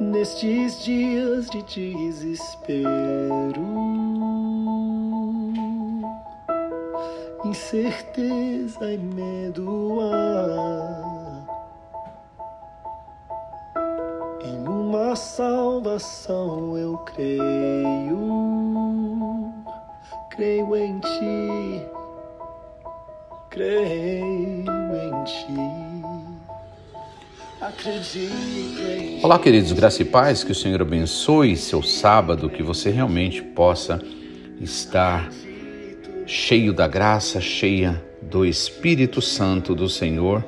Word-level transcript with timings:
nestes 0.00 0.84
dias 0.84 1.48
de 1.50 1.62
desespero, 1.62 2.86
incerteza 7.44 8.92
e 8.92 8.98
medo 8.98 9.98
há. 10.00 11.46
Em 14.44 14.68
uma 14.68 15.16
salvação 15.16 16.76
eu 16.76 16.98
creio, 16.98 18.18
creio 20.30 20.76
em 20.76 21.00
ti, 21.00 21.86
creio 23.50 24.70
em 24.70 25.24
ti. 25.24 25.85
Olá, 29.24 29.40
queridos, 29.40 29.72
graça 29.72 30.00
e 30.00 30.04
paz, 30.04 30.44
que 30.44 30.52
o 30.52 30.54
Senhor 30.54 30.80
abençoe 30.80 31.56
seu 31.56 31.82
sábado, 31.82 32.48
que 32.48 32.62
você 32.62 32.90
realmente 32.90 33.42
possa 33.42 34.00
estar 34.60 35.28
cheio 36.24 36.72
da 36.72 36.86
graça, 36.86 37.40
cheia 37.40 38.00
do 38.22 38.46
Espírito 38.46 39.20
Santo 39.20 39.74
do 39.74 39.88
Senhor 39.88 40.44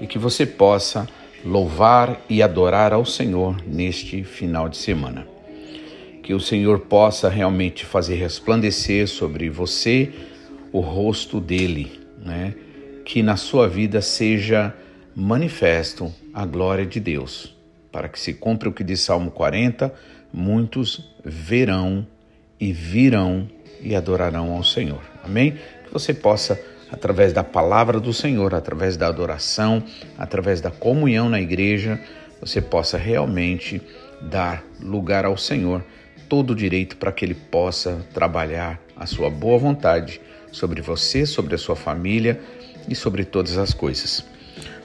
e 0.00 0.06
que 0.06 0.18
você 0.18 0.46
possa 0.46 1.06
louvar 1.44 2.24
e 2.30 2.42
adorar 2.42 2.94
ao 2.94 3.04
Senhor 3.04 3.62
neste 3.66 4.24
final 4.24 4.66
de 4.66 4.78
semana. 4.78 5.26
Que 6.22 6.32
o 6.32 6.40
Senhor 6.40 6.78
possa 6.80 7.28
realmente 7.28 7.84
fazer 7.84 8.14
resplandecer 8.14 9.06
sobre 9.06 9.50
você 9.50 10.10
o 10.72 10.80
rosto 10.80 11.42
dele, 11.42 12.00
né? 12.24 12.54
Que 13.04 13.22
na 13.22 13.36
sua 13.36 13.68
vida 13.68 14.00
seja 14.00 14.74
manifesto 15.14 16.12
a 16.32 16.44
glória 16.44 16.84
de 16.84 16.98
Deus, 16.98 17.54
para 17.92 18.08
que 18.08 18.18
se 18.18 18.34
cumpra 18.34 18.68
o 18.68 18.72
que 18.72 18.82
diz 18.82 19.00
Salmo 19.00 19.30
40: 19.30 19.92
muitos 20.32 21.08
verão 21.24 22.06
e 22.58 22.72
virão 22.72 23.48
e 23.80 23.94
adorarão 23.94 24.52
ao 24.52 24.64
Senhor. 24.64 25.00
Amém? 25.22 25.52
Que 25.84 25.92
você 25.92 26.12
possa, 26.12 26.60
através 26.90 27.32
da 27.32 27.44
palavra 27.44 28.00
do 28.00 28.12
Senhor, 28.12 28.54
através 28.54 28.96
da 28.96 29.06
adoração, 29.06 29.82
através 30.18 30.60
da 30.60 30.70
comunhão 30.70 31.28
na 31.28 31.40
igreja, 31.40 32.00
você 32.40 32.60
possa 32.60 32.98
realmente 32.98 33.80
dar 34.20 34.64
lugar 34.80 35.24
ao 35.24 35.36
Senhor 35.36 35.84
todo 36.28 36.50
o 36.50 36.56
direito 36.56 36.96
para 36.96 37.12
que 37.12 37.24
Ele 37.24 37.34
possa 37.34 38.04
trabalhar 38.12 38.80
a 38.96 39.06
sua 39.06 39.30
boa 39.30 39.58
vontade 39.58 40.20
sobre 40.50 40.80
você, 40.80 41.26
sobre 41.26 41.54
a 41.54 41.58
sua 41.58 41.76
família 41.76 42.40
e 42.88 42.94
sobre 42.94 43.24
todas 43.24 43.58
as 43.58 43.72
coisas. 43.72 44.33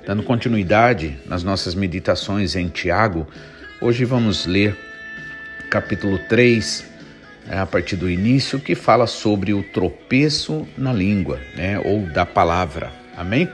Dando 0.05 0.23
continuidade 0.23 1.17
nas 1.25 1.43
nossas 1.43 1.75
meditações 1.75 2.55
em 2.55 2.67
Tiago, 2.67 3.27
hoje 3.81 4.05
vamos 4.05 4.45
ler 4.45 4.75
capítulo 5.69 6.17
3, 6.27 6.85
né, 7.45 7.59
a 7.59 7.65
partir 7.65 7.95
do 7.95 8.09
início, 8.09 8.59
que 8.59 8.75
fala 8.75 9.05
sobre 9.05 9.53
o 9.53 9.61
tropeço 9.61 10.67
na 10.77 10.91
língua, 10.91 11.39
né, 11.55 11.79
ou 11.79 12.01
da 12.07 12.25
palavra. 12.25 12.91
Amém? 13.15 13.47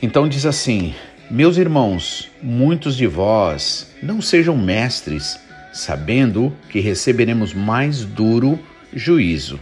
Então 0.00 0.28
diz 0.28 0.46
assim: 0.46 0.94
Meus 1.30 1.56
irmãos, 1.56 2.30
muitos 2.40 2.96
de 2.96 3.06
vós 3.06 3.92
não 4.02 4.22
sejam 4.22 4.56
mestres, 4.56 5.38
sabendo 5.72 6.54
que 6.70 6.80
receberemos 6.80 7.52
mais 7.52 8.04
duro 8.04 8.58
juízo. 8.92 9.58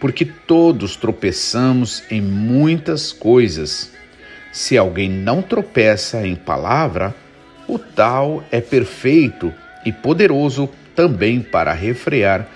Porque 0.00 0.24
todos 0.24 0.96
tropeçamos 0.96 2.02
em 2.10 2.20
muitas 2.20 3.12
coisas. 3.12 3.93
Se 4.54 4.78
alguém 4.78 5.10
não 5.10 5.42
tropeça 5.42 6.24
em 6.24 6.36
palavra, 6.36 7.12
o 7.66 7.76
tal 7.76 8.44
é 8.52 8.60
perfeito 8.60 9.52
e 9.84 9.90
poderoso 9.90 10.70
também 10.94 11.40
para 11.40 11.72
refrear 11.72 12.48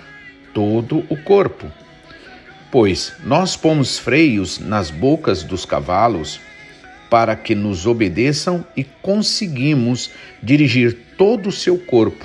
todo 0.55 1.05
o 1.09 1.17
corpo. 1.17 1.67
Pois 2.71 3.12
nós 3.25 3.56
pomos 3.56 3.99
freios 3.99 4.61
nas 4.61 4.93
bocas 4.93 5.43
dos 5.43 5.65
cavalos 5.65 6.41
para 7.11 7.34
que 7.34 7.56
nos 7.56 7.84
obedeçam 7.84 8.65
e 8.77 8.84
conseguimos 8.84 10.12
dirigir 10.41 10.97
todo 11.17 11.49
o 11.49 11.53
seu 11.53 11.77
corpo. 11.78 12.25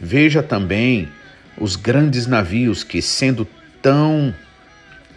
Veja 0.00 0.42
também 0.42 1.08
os 1.56 1.76
grandes 1.76 2.26
navios 2.26 2.82
que, 2.82 3.00
sendo 3.00 3.46
tão 3.80 4.34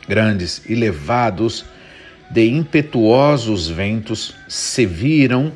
grandes 0.08 0.62
e 0.70 0.76
levados 0.76 1.66
de 2.30 2.50
impetuosos 2.50 3.68
ventos 3.70 4.36
se 4.48 4.86
viram 4.86 5.52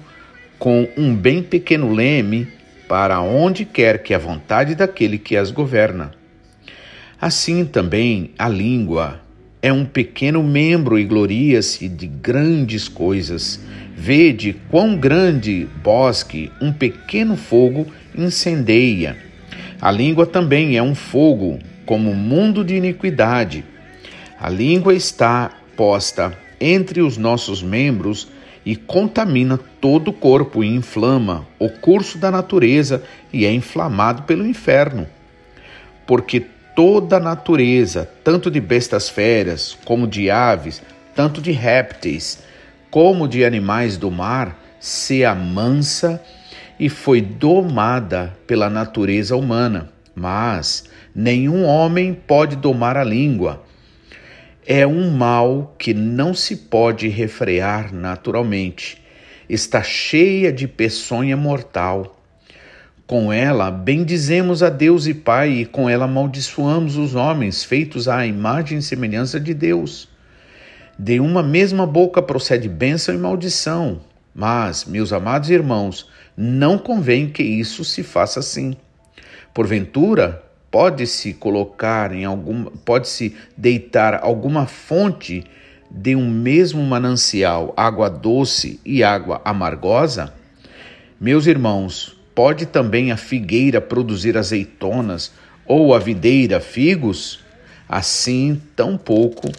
com 0.59 0.87
um 0.97 1.15
bem 1.15 1.41
pequeno 1.41 1.91
leme 1.93 2.47
para 2.87 3.19
onde 3.21 3.65
quer 3.65 4.01
que 4.01 4.13
a 4.13 4.17
vontade 4.17 4.75
daquele 4.75 5.17
que 5.17 5.35
as 5.35 5.51
governa. 5.51 6.11
Assim 7.19 7.65
também 7.65 8.31
a 8.37 8.47
língua 8.47 9.21
é 9.61 9.73
um 9.73 9.85
pequeno 9.85 10.43
membro 10.43 10.99
e 10.99 11.03
gloria-se 11.03 11.89
de 11.89 12.07
grandes 12.07 12.87
coisas. 12.87 13.59
Vede 13.95 14.55
quão 14.69 14.95
grande 14.95 15.67
bosque 15.83 16.51
um 16.61 16.71
pequeno 16.71 17.35
fogo 17.35 17.87
incendeia. 18.15 19.17
A 19.81 19.91
língua 19.91 20.25
também 20.25 20.77
é 20.77 20.83
um 20.83 20.93
fogo, 20.93 21.59
como 21.85 22.13
mundo 22.13 22.63
de 22.63 22.75
iniquidade. 22.75 23.63
A 24.39 24.49
língua 24.49 24.93
está 24.93 25.51
posta 25.75 26.37
entre 26.59 27.01
os 27.01 27.17
nossos 27.17 27.61
membros 27.61 28.27
e 28.65 28.75
contamina 28.75 29.57
todo 29.79 30.09
o 30.09 30.13
corpo 30.13 30.63
e 30.63 30.67
inflama 30.67 31.47
o 31.57 31.69
curso 31.69 32.17
da 32.17 32.29
natureza 32.29 33.03
e 33.31 33.45
é 33.45 33.51
inflamado 33.51 34.23
pelo 34.23 34.45
inferno. 34.45 35.07
Porque 36.05 36.45
toda 36.75 37.17
a 37.17 37.19
natureza, 37.19 38.09
tanto 38.23 38.51
de 38.51 38.59
bestas 38.59 39.09
férias 39.09 39.77
como 39.85 40.07
de 40.07 40.29
aves, 40.29 40.81
tanto 41.15 41.41
de 41.41 41.51
répteis 41.51 42.39
como 42.91 43.27
de 43.27 43.45
animais 43.45 43.97
do 43.97 44.11
mar, 44.11 44.59
se 44.79 45.23
amansa 45.23 46.21
e 46.79 46.89
foi 46.89 47.21
domada 47.21 48.37
pela 48.45 48.69
natureza 48.69 49.35
humana. 49.35 49.89
Mas 50.13 50.85
nenhum 51.15 51.63
homem 51.63 52.13
pode 52.13 52.55
domar 52.55 52.97
a 52.97 53.03
língua 53.03 53.63
é 54.69 54.85
um 54.85 55.09
mal 55.09 55.73
que 55.79 55.93
não 55.93 56.33
se 56.33 56.53
pode 56.53 57.07
refrear 57.07 57.93
naturalmente. 57.95 59.01
Está 59.47 59.81
cheia 59.81 60.51
de 60.51 60.67
peçonha 60.67 61.37
mortal. 61.37 62.19
Com 63.05 63.31
ela 63.31 63.71
bendizemos 63.71 64.61
a 64.61 64.69
Deus 64.69 65.07
e 65.07 65.13
Pai, 65.13 65.51
e 65.51 65.65
com 65.65 65.89
ela 65.89 66.03
amaldiçoamos 66.03 66.97
os 66.97 67.15
homens, 67.15 67.63
feitos 67.63 68.09
à 68.09 68.27
imagem 68.27 68.79
e 68.79 68.81
semelhança 68.81 69.39
de 69.39 69.53
Deus. 69.53 70.09
De 70.99 71.17
uma 71.21 71.41
mesma 71.41 71.87
boca 71.87 72.21
procede 72.21 72.67
bênção 72.67 73.15
e 73.15 73.17
maldição. 73.17 74.01
Mas, 74.35 74.83
meus 74.83 75.13
amados 75.13 75.49
irmãos, 75.49 76.09
não 76.35 76.77
convém 76.77 77.29
que 77.29 77.41
isso 77.41 77.85
se 77.85 78.03
faça 78.03 78.41
assim. 78.41 78.75
Porventura, 79.53 80.43
pode-se 80.71 81.33
colocar 81.33 82.11
em 82.11 82.25
algum, 82.25 82.65
pode-se 82.65 83.35
deitar 83.55 84.19
alguma 84.23 84.65
fonte 84.65 85.43
de 85.89 86.15
um 86.15 86.29
mesmo 86.29 86.83
manancial, 86.83 87.73
água 87.77 88.09
doce 88.09 88.79
e 88.85 89.03
água 89.03 89.41
amargosa? 89.45 90.33
Meus 91.19 91.47
irmãos, 91.47 92.17
pode 92.35 92.65
também 92.65 93.11
a 93.11 93.17
figueira 93.17 93.81
produzir 93.81 94.37
azeitonas 94.37 95.31
ou 95.65 95.93
a 95.93 95.99
videira 95.99 96.59
figos? 96.59 97.39
Assim, 97.89 98.61
tampouco 98.75 99.49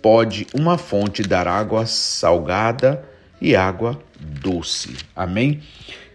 pode 0.00 0.46
uma 0.54 0.78
fonte 0.78 1.22
dar 1.22 1.48
água 1.48 1.84
salgada 1.84 3.04
e 3.40 3.56
água 3.56 4.00
doce. 4.20 4.96
Amém? 5.14 5.60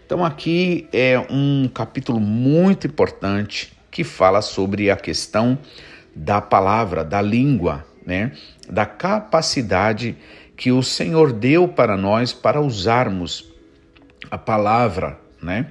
Então, 0.04 0.24
aqui 0.24 0.88
é 0.92 1.18
um 1.30 1.68
capítulo 1.72 2.18
muito 2.18 2.86
importante 2.86 3.72
que 3.92 4.02
fala 4.02 4.40
sobre 4.40 4.90
a 4.90 4.96
questão 4.96 5.58
da 6.16 6.40
palavra, 6.40 7.04
da 7.04 7.20
língua, 7.20 7.84
né? 8.04 8.32
da 8.68 8.86
capacidade 8.86 10.16
que 10.56 10.72
o 10.72 10.82
Senhor 10.82 11.30
deu 11.32 11.68
para 11.68 11.96
nós 11.96 12.32
para 12.32 12.60
usarmos 12.60 13.52
a 14.30 14.38
palavra. 14.38 15.20
Né? 15.42 15.66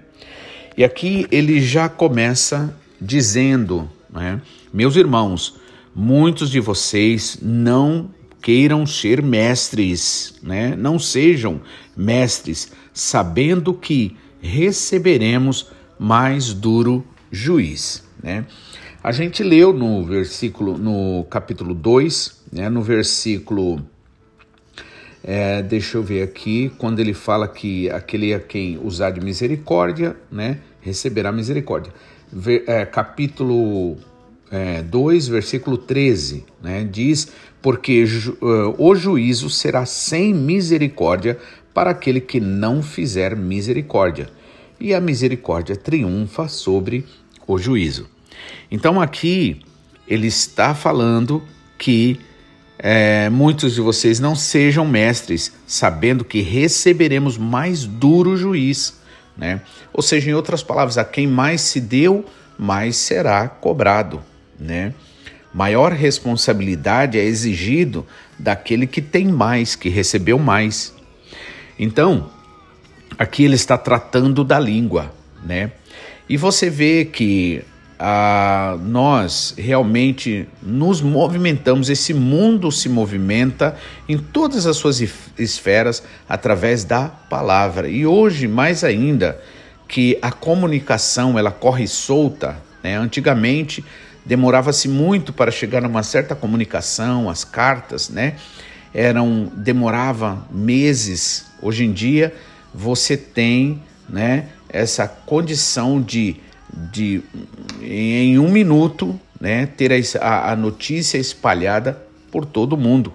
E 0.77 0.83
aqui 0.83 1.25
ele 1.31 1.59
já 1.59 1.89
começa 1.89 2.77
dizendo, 3.00 3.89
né? 4.09 4.39
meus 4.71 4.95
irmãos, 4.95 5.59
muitos 5.94 6.51
de 6.51 6.59
vocês 6.59 7.39
não 7.41 8.12
queiram 8.39 8.85
ser 8.85 9.21
mestres, 9.24 10.35
né? 10.44 10.75
não 10.75 11.00
sejam 11.00 11.59
mestres, 11.97 12.71
sabendo 12.94 13.74
que 13.74 14.15
receberemos 14.39 15.71
mais 15.97 16.53
duro 16.53 17.06
juiz. 17.31 18.03
Né? 18.21 18.45
A 19.03 19.12
gente 19.12 19.44
leu 19.44 19.73
no 19.73 20.03
versículo, 20.03 20.77
no 20.77 21.23
capítulo 21.29 21.73
2, 21.73 22.44
né, 22.51 22.69
no 22.69 22.81
versículo 22.81 23.81
É, 25.23 25.62
deixa 25.62 25.97
eu 25.97 26.03
ver 26.03 26.23
aqui, 26.23 26.71
quando 26.79 27.00
ele 27.00 27.13
fala 27.13 27.47
que 27.47 27.89
aquele 27.91 28.33
a 28.33 28.39
quem 28.39 28.79
usar 28.83 29.12
de 29.12 29.21
misericórdia, 29.21 30.15
né, 30.31 30.59
receberá 30.81 31.31
misericórdia. 31.31 31.94
Ver, 32.31 32.63
é, 32.65 32.85
capítulo 32.85 33.97
é, 34.51 34.81
2, 34.81 35.27
versículo 35.27 35.77
13, 35.77 36.44
né, 36.62 36.83
diz: 36.83 37.31
Porque 37.62 38.06
ju, 38.06 38.38
uh, 38.41 38.75
o 38.77 38.95
juízo 38.95 39.50
será 39.50 39.85
sem 39.85 40.33
misericórdia 40.33 41.38
para 41.74 41.91
aquele 41.91 42.19
que 42.19 42.39
não 42.39 42.83
fizer 42.83 43.35
misericórdia, 43.35 44.29
e 44.79 44.94
a 44.94 45.00
misericórdia 45.00 45.75
triunfa 45.75 46.47
sobre 46.47 47.06
o 47.53 47.59
juízo. 47.59 48.07
Então 48.69 49.01
aqui 49.01 49.62
ele 50.07 50.27
está 50.27 50.74
falando 50.74 51.44
que 51.77 52.19
é, 52.77 53.30
muitos 53.30 53.75
de 53.75 53.81
vocês 53.81 54.19
não 54.19 54.36
sejam 54.36 54.86
mestres, 54.86 55.53
sabendo 55.68 56.25
que 56.25 56.42
receberemos 56.42 57.38
mais 57.38 57.86
duro 57.86 58.36
juiz. 58.36 59.00
Né? 59.38 59.62
Ou 59.94 60.01
seja, 60.01 60.31
em 60.31 60.33
outras 60.33 60.63
palavras, 60.63 60.98
a 60.98 61.06
quem 61.06 61.27
mais 61.27 61.62
se 61.62 61.80
deu, 61.80 62.25
mais 62.57 62.95
será 62.95 63.48
cobrado. 63.48 64.21
Né? 64.59 64.94
Maior 65.53 65.92
responsabilidade 65.92 67.19
é 67.19 67.24
exigido 67.24 68.06
daquele 68.38 68.88
que 68.88 69.01
tem 69.01 69.27
mais, 69.27 69.75
que 69.75 69.89
recebeu 69.89 70.39
mais. 70.39 70.94
Então, 71.77 72.31
aqui 73.18 73.44
ele 73.44 73.56
está 73.56 73.77
tratando 73.77 74.44
da 74.44 74.59
língua, 74.59 75.13
né? 75.44 75.71
E 76.31 76.37
você 76.37 76.69
vê 76.69 77.03
que 77.03 77.61
ah, 77.99 78.77
nós 78.81 79.53
realmente 79.57 80.47
nos 80.63 81.01
movimentamos, 81.01 81.89
esse 81.89 82.13
mundo 82.13 82.71
se 82.71 82.87
movimenta 82.87 83.75
em 84.07 84.17
todas 84.17 84.65
as 84.65 84.77
suas 84.77 85.01
esferas 85.37 86.01
através 86.29 86.85
da 86.85 87.09
palavra. 87.09 87.89
E 87.89 88.05
hoje, 88.05 88.47
mais 88.47 88.81
ainda, 88.85 89.41
que 89.89 90.17
a 90.21 90.31
comunicação 90.31 91.37
ela 91.37 91.51
corre 91.51 91.85
solta, 91.85 92.55
né? 92.81 92.95
Antigamente 92.95 93.83
demorava-se 94.25 94.87
muito 94.87 95.33
para 95.33 95.51
chegar 95.51 95.83
a 95.83 95.87
uma 95.89 96.01
certa 96.01 96.33
comunicação, 96.33 97.29
as 97.29 97.43
cartas, 97.43 98.07
né? 98.07 98.37
Eram 98.93 99.51
demorava 99.53 100.47
meses. 100.49 101.47
Hoje 101.61 101.83
em 101.83 101.91
dia 101.91 102.33
você 102.73 103.17
tem, 103.17 103.83
né, 104.07 104.47
essa 104.71 105.07
condição 105.07 106.01
de 106.01 106.39
de 106.73 107.21
em 107.81 108.39
um 108.39 108.50
minuto, 108.50 109.19
né, 109.39 109.65
ter 109.65 109.91
a, 110.21 110.51
a 110.51 110.56
notícia 110.56 111.18
espalhada 111.18 112.01
por 112.31 112.45
todo 112.45 112.77
mundo. 112.77 113.13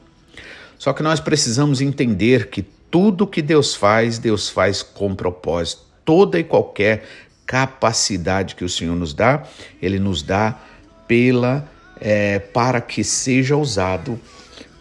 Só 0.79 0.93
que 0.93 1.03
nós 1.03 1.21
precisamos 1.21 1.81
entender 1.81 2.51
que 2.51 2.63
tudo 2.91 3.27
que 3.27 3.41
Deus 3.41 3.75
faz, 3.75 4.19
Deus 4.19 4.49
faz 4.49 4.83
com 4.83 5.15
propósito. 5.15 5.83
Toda 6.05 6.39
e 6.39 6.45
qualquer 6.45 7.05
capacidade 7.47 8.55
que 8.55 8.65
o 8.65 8.69
Senhor 8.69 8.95
nos 8.95 9.15
dá, 9.15 9.45
Ele 9.81 9.99
nos 9.99 10.23
dá 10.23 10.61
pela 11.09 11.69
é, 12.01 12.39
para 12.39 12.81
que 12.81 13.03
seja 13.03 13.57
usado 13.57 14.21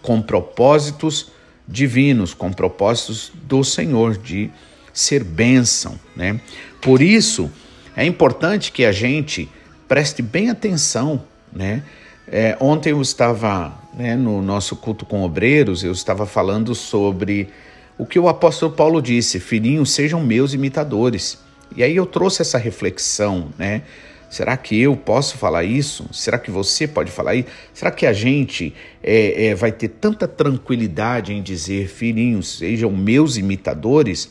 com 0.02 0.22
propósitos 0.22 1.32
divinos, 1.68 2.34
com 2.34 2.52
propósitos 2.52 3.32
do 3.34 3.64
Senhor 3.64 4.18
de 4.18 4.52
ser 4.96 5.24
bênção, 5.24 6.00
né? 6.16 6.40
Por 6.82 7.02
isso 7.02 7.52
é 7.96 8.06
importante 8.06 8.72
que 8.72 8.86
a 8.86 8.92
gente 8.92 9.50
preste 9.88 10.22
bem 10.22 10.50
atenção, 10.50 11.22
né? 11.54 11.84
É, 12.28 12.58
ontem 12.60 12.90
eu 12.90 13.02
estava 13.02 13.78
né, 13.94 14.16
no 14.16 14.42
nosso 14.42 14.76
culto 14.76 15.06
com 15.06 15.22
obreiros, 15.22 15.84
eu 15.84 15.92
estava 15.92 16.26
falando 16.26 16.74
sobre 16.74 17.50
o 17.98 18.06
que 18.06 18.18
o 18.18 18.28
apóstolo 18.28 18.72
Paulo 18.72 19.02
disse: 19.02 19.40
Filhinhos, 19.40 19.92
sejam 19.92 20.24
meus 20.24 20.54
imitadores. 20.54 21.38
E 21.76 21.84
aí 21.84 21.96
eu 21.96 22.06
trouxe 22.06 22.42
essa 22.42 22.58
reflexão, 22.58 23.50
né? 23.58 23.84
Será 24.30 24.58
que 24.58 24.80
eu 24.80 24.96
posso 24.96 25.38
falar 25.38 25.64
isso? 25.64 26.08
Será 26.12 26.38
que 26.38 26.50
você 26.50 26.88
pode 26.88 27.12
falar 27.12 27.36
isso? 27.36 27.48
Será 27.74 27.92
que 27.92 28.06
a 28.06 28.14
gente 28.14 28.74
é, 29.04 29.48
é, 29.48 29.56
vai 29.56 29.72
ter 29.72 29.90
tanta 29.90 30.28
tranquilidade 30.28 31.32
em 31.32 31.42
dizer, 31.42 31.88
filhinhos, 31.88 32.58
sejam 32.58 32.92
meus 32.92 33.38
imitadores? 33.38 34.30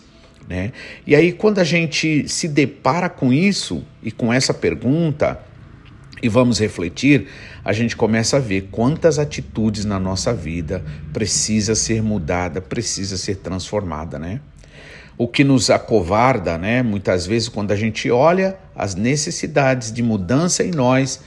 Né? 0.48 0.72
E 1.06 1.14
aí, 1.14 1.32
quando 1.32 1.58
a 1.58 1.64
gente 1.64 2.28
se 2.28 2.48
depara 2.48 3.08
com 3.08 3.32
isso 3.32 3.84
e 4.02 4.10
com 4.10 4.32
essa 4.32 4.52
pergunta, 4.52 5.40
e 6.22 6.28
vamos 6.28 6.58
refletir, 6.58 7.26
a 7.62 7.72
gente 7.72 7.94
começa 7.94 8.38
a 8.38 8.40
ver 8.40 8.68
quantas 8.70 9.18
atitudes 9.18 9.84
na 9.84 9.98
nossa 10.00 10.32
vida 10.32 10.82
precisa 11.12 11.74
ser 11.74 12.02
mudada, 12.02 12.62
precisa 12.62 13.18
ser 13.18 13.36
transformada, 13.36 14.18
né? 14.18 14.40
O 15.18 15.28
que 15.28 15.44
nos 15.44 15.68
acovarda, 15.68 16.56
né? 16.56 16.82
Muitas 16.82 17.26
vezes 17.26 17.48
quando 17.48 17.72
a 17.72 17.76
gente 17.76 18.10
olha 18.10 18.56
as 18.74 18.94
necessidades 18.94 19.92
de 19.92 20.02
mudança 20.02 20.64
em 20.64 20.70
nós 20.70 21.20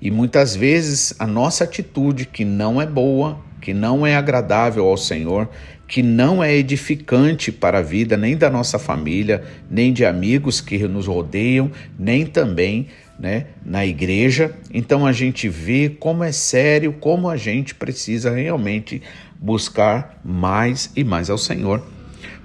e 0.00 0.10
muitas 0.10 0.54
vezes 0.54 1.14
a 1.18 1.26
nossa 1.26 1.64
atitude 1.64 2.24
que 2.26 2.44
não 2.44 2.80
é 2.80 2.86
boa, 2.86 3.40
que 3.60 3.74
não 3.74 4.06
é 4.06 4.14
agradável 4.14 4.84
ao 4.84 4.96
Senhor, 4.96 5.48
que 5.86 6.02
não 6.02 6.42
é 6.42 6.54
edificante 6.54 7.52
para 7.52 7.78
a 7.78 7.82
vida 7.82 8.16
nem 8.16 8.36
da 8.36 8.50
nossa 8.50 8.78
família, 8.78 9.44
nem 9.70 9.92
de 9.92 10.04
amigos 10.04 10.60
que 10.60 10.78
nos 10.88 11.06
rodeiam, 11.06 11.70
nem 11.98 12.24
também 12.24 12.88
né, 13.18 13.46
na 13.64 13.86
igreja. 13.86 14.54
Então 14.72 15.06
a 15.06 15.12
gente 15.12 15.48
vê 15.48 15.88
como 15.88 16.24
é 16.24 16.32
sério, 16.32 16.92
como 16.92 17.28
a 17.28 17.36
gente 17.36 17.74
precisa 17.74 18.30
realmente 18.30 19.02
buscar 19.38 20.20
mais 20.24 20.90
e 20.96 21.04
mais 21.04 21.28
ao 21.30 21.38
Senhor. 21.38 21.84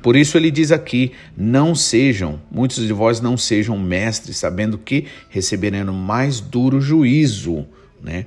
Por 0.02 0.16
isso 0.16 0.38
ele 0.38 0.52
diz 0.52 0.72
aqui: 0.72 1.12
não 1.36 1.76
sejam, 1.76 2.42
muitos 2.52 2.86
de 2.86 2.94
vós 2.94 3.20
não 3.20 3.38
sejam 3.38 3.78
mestres, 3.78 4.38
sabendo 4.38 4.78
que 4.78 5.06
receberão 5.30 5.94
mais 5.94 6.40
duro 6.40 6.80
juízo. 6.80 7.66
Né? 8.02 8.26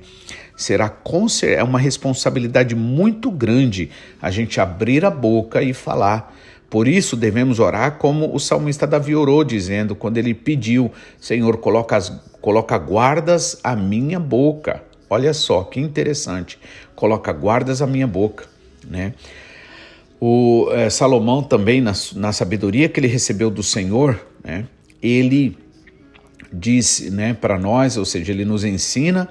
Será 0.63 0.89
é 1.45 1.61
uma 1.61 1.77
responsabilidade 1.77 2.73
muito 2.73 3.29
grande 3.29 3.89
a 4.21 4.31
gente 4.31 4.61
abrir 4.61 5.03
a 5.03 5.11
boca 5.11 5.61
e 5.61 5.73
falar. 5.73 6.33
Por 6.69 6.87
isso 6.87 7.17
devemos 7.17 7.59
orar 7.59 7.97
como 7.97 8.33
o 8.33 8.39
salmista 8.39 8.87
Davi 8.87 9.13
orou, 9.13 9.43
dizendo, 9.43 9.93
quando 9.93 10.17
ele 10.17 10.33
pediu, 10.33 10.89
Senhor, 11.19 11.57
coloca, 11.57 11.97
as, 11.97 12.09
coloca 12.39 12.77
guardas 12.77 13.59
à 13.61 13.75
minha 13.75 14.21
boca. 14.21 14.81
Olha 15.09 15.33
só 15.33 15.63
que 15.65 15.81
interessante, 15.81 16.57
coloca 16.95 17.33
guardas 17.33 17.81
à 17.81 17.85
minha 17.85 18.07
boca, 18.07 18.45
né? 18.87 19.15
O 20.17 20.69
é, 20.71 20.89
Salomão 20.89 21.43
também, 21.43 21.81
na, 21.81 21.91
na 22.15 22.31
sabedoria 22.31 22.87
que 22.87 23.01
ele 23.01 23.07
recebeu 23.07 23.51
do 23.51 23.61
Senhor, 23.61 24.25
né, 24.41 24.65
ele 25.01 25.57
disse 26.53 27.11
né, 27.11 27.33
para 27.33 27.59
nós, 27.59 27.97
ou 27.97 28.05
seja, 28.05 28.31
ele 28.31 28.45
nos 28.45 28.63
ensina 28.63 29.27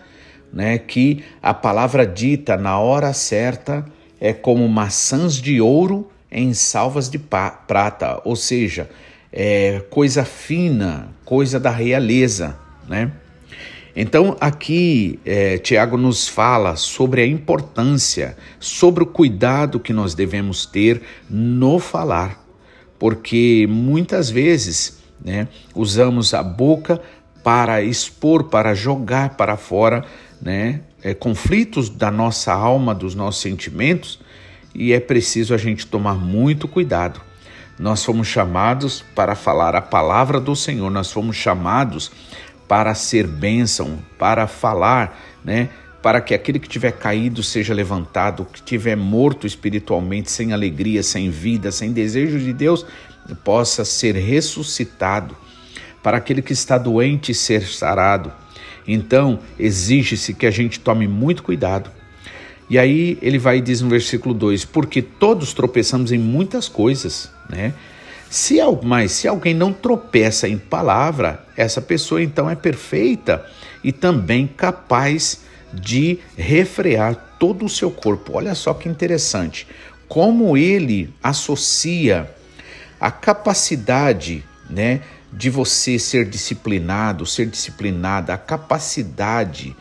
né, 0.53 0.79
que 0.79 1.25
a 1.43 1.55
palavra 1.55 2.07
dita 2.07 2.57
na 2.57 2.79
hora 2.79 3.13
certa 3.13 3.85
é 4.21 4.33
como 4.33 4.69
maçãs 4.69 5.35
de 5.35 5.61
ouro 5.61 6.11
em 6.31 6.55
salvas 6.55 7.11
de 7.11 7.19
prata, 7.19 8.21
ou 8.25 8.37
seja, 8.37 8.89
é 9.33 9.83
coisa 9.91 10.25
fina, 10.25 11.09
coisa 11.25 11.59
da 11.59 11.71
realeza, 11.71 12.57
né? 12.89 13.13
Então 13.95 14.37
aqui 14.41 15.19
é, 15.25 15.59
Tiago 15.59 15.99
nos 15.99 16.27
fala 16.27 16.77
sobre 16.77 17.21
a 17.21 17.27
importância, 17.27 18.37
sobre 18.59 19.03
o 19.03 19.07
cuidado 19.07 19.79
que 19.79 19.93
nós 19.93 20.15
devemos 20.15 20.65
ter 20.65 21.03
no 21.29 21.79
falar, 21.79 22.43
porque 22.99 23.67
muitas 23.69 24.31
vezes 24.31 25.03
né, 25.23 25.47
usamos 25.75 26.33
a 26.33 26.43
boca 26.43 27.01
para 27.45 27.83
expor, 27.83 28.45
para 28.45 28.75
jogar 28.75 29.37
para 29.37 29.57
fora 29.59 30.05
né, 30.43 30.81
é, 31.03 31.15
conflitos 31.15 31.89
da 31.89 32.11
nossa 32.11 32.53
alma, 32.53 32.93
dos 32.93 33.15
nossos 33.15 33.41
sentimentos, 33.41 34.19
e 34.75 34.93
é 34.93 34.99
preciso 34.99 35.55
a 35.55 35.57
gente 35.57 35.87
tomar 35.87 36.15
muito 36.15 36.67
cuidado. 36.67 37.21
Nós 37.79 38.05
fomos 38.05 38.27
chamados 38.27 39.05
para 39.15 39.35
falar 39.35 39.77
a 39.77 39.81
palavra 39.81 40.41
do 40.41 40.57
Senhor, 40.57 40.91
nós 40.91 41.11
fomos 41.11 41.37
chamados 41.37 42.11
para 42.69 42.95
ser 42.95 43.27
bênção, 43.27 43.99
para 44.19 44.47
falar, 44.47 45.19
né? 45.45 45.69
Para 46.03 46.21
que 46.21 46.35
aquele 46.35 46.59
que 46.59 46.69
tiver 46.69 46.93
caído 46.93 47.43
seja 47.43 47.73
levantado, 47.73 48.45
que 48.45 48.61
tiver 48.61 48.97
morto 48.97 49.47
espiritualmente, 49.47 50.31
sem 50.31 50.53
alegria, 50.53 51.03
sem 51.03 51.31
vida, 51.31 51.71
sem 51.71 51.93
desejo 51.93 52.41
de 52.41 52.53
Deus, 52.53 52.85
possa 53.45 53.85
ser 53.85 54.17
ressuscitado. 54.17 55.37
Para 56.03 56.17
aquele 56.17 56.43
que 56.43 56.53
está 56.53 56.77
doente 56.77 57.33
ser 57.33 57.63
sarado, 57.63 58.33
então, 58.87 59.39
exige-se 59.59 60.35
que 60.35 60.47
a 60.47 60.51
gente 60.51 60.81
tome 60.81 61.07
muito 61.07 61.43
cuidado. 61.43 61.91
E 62.69 62.79
aí 62.79 63.19
ele 63.21 63.39
vai 63.39 63.59
e 63.59 63.61
diz 63.61 63.81
no 63.81 63.89
versículo 63.89 64.35
2: 64.35 64.65
Porque 64.65 65.03
todos 65.03 65.53
tropeçamos 65.53 66.11
em 66.13 66.19
muitas 66.19 66.69
coisas, 66.69 67.31
né? 67.49 67.75
Se, 68.31 68.57
mas 68.83 69.13
se 69.13 69.29
alguém 69.29 69.53
não 69.53 69.73
tropeça 69.75 70.49
em 70.49 70.57
palavra, 70.57 71.45
essa 71.55 71.83
pessoa 71.83 72.23
então 72.23 72.49
é 72.49 72.55
perfeita 72.55 73.45
e 73.85 73.93
também 73.93 74.47
capaz 74.47 75.43
de 75.73 76.19
refrear 76.37 77.37
todo 77.39 77.67
o 77.67 77.69
seu 77.69 77.91
corpo. 77.91 78.33
Olha 78.37 78.55
só 78.55 78.73
que 78.73 78.89
interessante. 78.89 79.67
como 80.09 80.59
ele 80.59 81.09
associa 81.23 82.31
a 83.01 83.11
capacidade, 83.11 84.45
né, 84.69 85.01
de 85.33 85.49
você 85.49 85.99
ser 85.99 86.29
disciplinado, 86.29 87.25
ser 87.25 87.47
disciplinada, 87.47 88.35
a 88.35 88.39
capacidade 88.39 89.75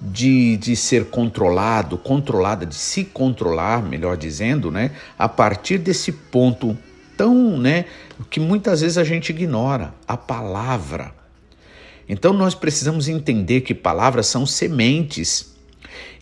de, 0.00 0.56
de 0.56 0.74
ser 0.76 1.06
controlado, 1.06 1.96
controlada, 1.96 2.66
de 2.66 2.74
se 2.74 3.04
controlar, 3.04 3.82
melhor 3.82 4.16
dizendo, 4.16 4.70
né, 4.70 4.92
a 5.18 5.28
partir 5.28 5.78
desse 5.78 6.12
ponto 6.12 6.76
tão, 7.16 7.56
né, 7.56 7.84
que 8.30 8.40
muitas 8.40 8.80
vezes 8.80 8.98
a 8.98 9.04
gente 9.04 9.30
ignora, 9.30 9.94
a 10.06 10.16
palavra. 10.16 11.12
Então 12.08 12.32
nós 12.32 12.54
precisamos 12.54 13.08
entender 13.08 13.60
que 13.60 13.74
palavras 13.74 14.26
são 14.26 14.46
sementes. 14.46 15.54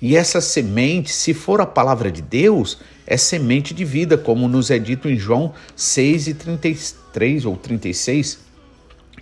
E 0.00 0.16
essa 0.16 0.40
semente, 0.40 1.12
se 1.12 1.32
for 1.32 1.60
a 1.60 1.66
palavra 1.66 2.10
de 2.10 2.20
Deus, 2.20 2.78
é 3.06 3.16
semente 3.16 3.72
de 3.72 3.84
vida, 3.84 4.18
como 4.18 4.48
nos 4.48 4.70
é 4.70 4.78
dito 4.78 5.08
em 5.08 5.16
João 5.16 5.54
6 5.74 6.28
e 6.28 6.34
33 6.34 7.44
ou 7.44 7.56
36, 7.56 8.45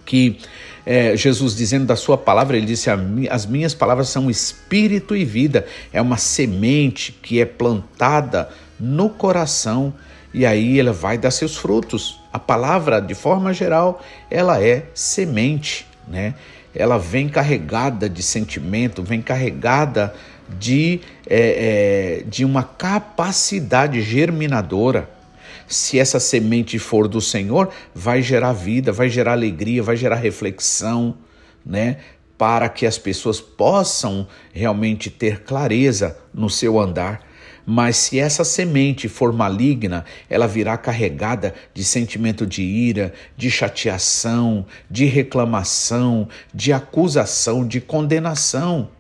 que 0.05 0.39
é, 0.87 1.17
Jesus 1.17 1.57
dizendo 1.57 1.87
da 1.87 1.97
sua 1.97 2.19
palavra, 2.19 2.57
ele 2.57 2.67
disse: 2.67 2.89
As 3.31 3.47
minhas 3.47 3.75
palavras 3.75 4.09
são 4.09 4.31
espírito 4.31 5.17
e 5.17 5.25
vida. 5.25 5.67
É 5.93 6.01
uma 6.01 6.17
semente 6.17 7.13
que 7.13 7.41
é 7.41 7.45
plantada 7.45 8.49
no 8.79 9.09
coração 9.09 9.95
e 10.35 10.45
aí 10.45 10.81
ela 10.81 10.93
vai 10.93 11.17
dar 11.17 11.31
seus 11.31 11.57
frutos. 11.57 12.21
A 12.33 12.39
palavra, 12.41 13.01
de 13.01 13.15
forma 13.15 13.55
geral, 13.55 14.03
ela 14.29 14.61
é 14.61 14.87
semente, 14.93 15.87
né? 16.09 16.35
Ela 16.75 16.99
vem 16.99 17.29
carregada 17.29 18.09
de 18.09 18.21
sentimento, 18.21 19.01
vem 19.01 19.23
carregada 19.23 20.13
de, 20.59 21.01
é, 21.29 22.21
é, 22.21 22.25
de 22.29 22.45
uma 22.45 22.65
capacidade 22.65 24.03
germinadora. 24.03 25.09
Se 25.67 25.99
essa 25.99 26.21
semente 26.21 26.79
for 26.79 27.09
do 27.09 27.21
Senhor, 27.21 27.71
vai 27.95 28.23
gerar 28.23 28.53
vida, 28.53 28.93
vai 28.93 29.09
gerar 29.09 29.33
alegria, 29.33 29.83
vai 29.83 29.97
gerar 29.97 30.17
reflexão, 30.17 31.17
né? 31.65 31.99
Para 32.37 32.69
que 32.69 32.85
as 32.85 32.99
pessoas 32.99 33.41
possam 33.41 34.27
realmente 34.53 35.11
ter 35.11 35.43
clareza 35.43 36.19
no 36.33 36.51
seu 36.51 36.79
andar. 36.79 37.21
Mas 37.67 37.97
se 37.97 38.19
essa 38.19 38.45
semente 38.45 39.09
for 39.09 39.33
maligna, 39.33 40.05
ela 40.29 40.47
virá 40.47 40.77
carregada 40.77 41.55
de 41.73 41.83
sentimento 41.83 42.47
de 42.47 42.63
ira, 42.63 43.15
de 43.37 43.51
chateação, 43.51 44.67
de 44.91 45.07
reclamação, 45.07 46.29
de 46.53 46.73
acusação, 46.73 47.67
de 47.67 47.81
condenação. 47.81 48.91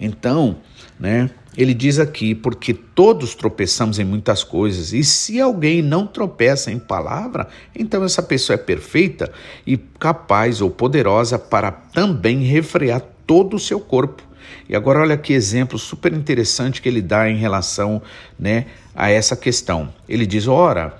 Então, 0.00 0.58
né? 0.98 1.30
Ele 1.56 1.74
diz 1.74 1.98
aqui, 1.98 2.34
porque 2.34 2.72
todos 2.72 3.34
tropeçamos 3.34 3.98
em 3.98 4.04
muitas 4.04 4.44
coisas, 4.44 4.92
e 4.92 5.02
se 5.02 5.40
alguém 5.40 5.82
não 5.82 6.06
tropeça 6.06 6.70
em 6.70 6.78
palavra, 6.78 7.48
então 7.74 8.04
essa 8.04 8.22
pessoa 8.22 8.54
é 8.54 8.58
perfeita 8.58 9.32
e 9.66 9.76
capaz 9.76 10.60
ou 10.60 10.70
poderosa 10.70 11.38
para 11.38 11.72
também 11.72 12.42
refrear 12.42 13.02
todo 13.26 13.56
o 13.56 13.58
seu 13.58 13.80
corpo. 13.80 14.22
E 14.68 14.76
agora 14.76 15.00
olha 15.00 15.16
que 15.16 15.32
exemplo 15.32 15.78
super 15.78 16.12
interessante 16.12 16.80
que 16.80 16.88
ele 16.88 17.02
dá 17.02 17.28
em 17.28 17.36
relação 17.36 18.00
né, 18.38 18.66
a 18.94 19.10
essa 19.10 19.34
questão. 19.34 19.92
Ele 20.08 20.26
diz: 20.26 20.46
ora, 20.46 20.96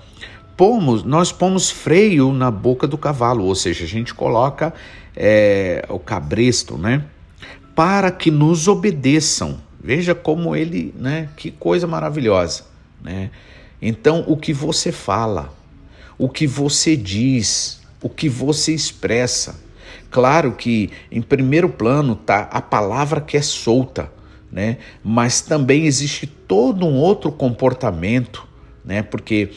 pomos, 0.57 1.03
nós 1.03 1.31
pomos 1.31 1.71
freio 1.71 2.33
na 2.33 2.51
boca 2.51 2.85
do 2.85 2.97
cavalo, 2.97 3.45
ou 3.45 3.55
seja, 3.55 3.85
a 3.85 3.87
gente 3.87 4.13
coloca 4.13 4.73
é, 5.15 5.85
o 5.89 5.99
cabresto, 5.99 6.77
né? 6.77 7.05
para 7.79 8.11
que 8.11 8.29
nos 8.29 8.67
obedeçam. 8.67 9.57
Veja 9.89 10.13
como 10.13 10.55
ele, 10.55 10.93
né? 10.95 11.29
Que 11.35 11.49
coisa 11.49 11.87
maravilhosa, 11.87 12.61
né? 13.01 13.31
Então, 13.81 14.23
o 14.27 14.37
que 14.37 14.53
você 14.53 14.91
fala, 14.91 15.51
o 16.15 16.29
que 16.29 16.45
você 16.45 16.95
diz, 16.95 17.81
o 17.99 18.07
que 18.07 18.29
você 18.29 18.71
expressa. 18.71 19.59
Claro 20.11 20.51
que 20.51 20.91
em 21.11 21.23
primeiro 21.23 21.69
plano 21.69 22.15
tá 22.15 22.47
a 22.51 22.61
palavra 22.61 23.19
que 23.19 23.35
é 23.35 23.41
solta, 23.41 24.11
né? 24.51 24.77
Mas 25.03 25.41
também 25.41 25.87
existe 25.87 26.27
todo 26.27 26.85
um 26.85 26.93
outro 26.93 27.31
comportamento, 27.31 28.47
né? 28.85 29.01
Porque 29.01 29.49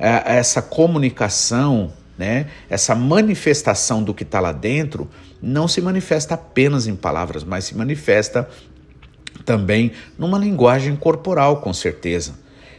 é, 0.00 0.36
essa 0.36 0.60
comunicação, 0.60 1.92
né? 2.18 2.46
Essa 2.68 2.96
manifestação 2.96 4.02
do 4.02 4.12
que 4.12 4.24
está 4.24 4.40
lá 4.40 4.50
dentro 4.50 5.08
não 5.40 5.68
se 5.68 5.80
manifesta 5.80 6.34
apenas 6.34 6.88
em 6.88 6.96
palavras, 6.96 7.44
mas 7.44 7.66
se 7.66 7.76
manifesta 7.76 8.48
também 9.46 9.92
numa 10.18 10.38
linguagem 10.38 10.94
corporal, 10.96 11.62
com 11.62 11.72
certeza. 11.72 12.34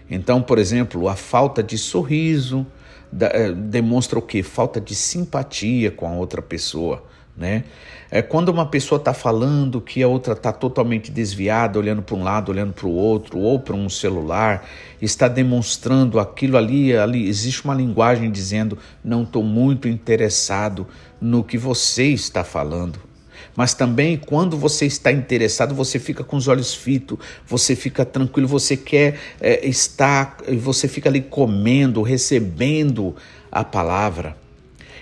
Então, 0.09 0.41
por 0.41 0.59
exemplo, 0.59 1.07
a 1.07 1.15
falta 1.15 1.63
de 1.63 1.77
sorriso 1.77 2.67
eh, 3.19 3.51
demonstra 3.53 4.19
o 4.19 4.21
que? 4.21 4.43
Falta 4.43 4.79
de 4.79 4.93
simpatia 4.93 5.89
com 5.89 6.07
a 6.07 6.11
outra 6.11 6.41
pessoa. 6.41 7.03
Né? 7.35 7.63
É 8.09 8.21
quando 8.21 8.49
uma 8.49 8.65
pessoa 8.65 8.97
está 8.97 9.13
falando 9.13 9.79
que 9.79 10.01
a 10.01 10.07
outra 10.07 10.33
está 10.33 10.51
totalmente 10.51 11.11
desviada, 11.11 11.77
olhando 11.77 12.01
para 12.01 12.15
um 12.15 12.23
lado, 12.23 12.51
olhando 12.51 12.73
para 12.73 12.87
o 12.87 12.93
outro, 12.93 13.37
ou 13.37 13.59
para 13.59 13.75
um 13.75 13.89
celular, 13.89 14.67
está 15.01 15.27
demonstrando 15.27 16.19
aquilo 16.19 16.57
ali, 16.57 16.95
ali 16.97 17.27
existe 17.27 17.63
uma 17.63 17.75
linguagem 17.75 18.31
dizendo 18.31 18.77
não 19.03 19.23
estou 19.23 19.43
muito 19.43 19.87
interessado 19.87 20.87
no 21.21 21.43
que 21.43 21.57
você 21.57 22.05
está 22.05 22.43
falando. 22.43 23.06
Mas 23.55 23.73
também 23.73 24.17
quando 24.17 24.57
você 24.57 24.85
está 24.85 25.11
interessado, 25.11 25.73
você 25.73 25.99
fica 25.99 26.23
com 26.23 26.37
os 26.37 26.47
olhos 26.47 26.73
fitos, 26.73 27.17
você 27.45 27.75
fica 27.75 28.05
tranquilo, 28.05 28.47
você 28.47 28.77
quer 28.77 29.19
é, 29.41 29.67
estar, 29.67 30.37
você 30.59 30.87
fica 30.87 31.09
ali 31.09 31.21
comendo, 31.21 32.01
recebendo 32.01 33.15
a 33.51 33.63
palavra. 33.63 34.35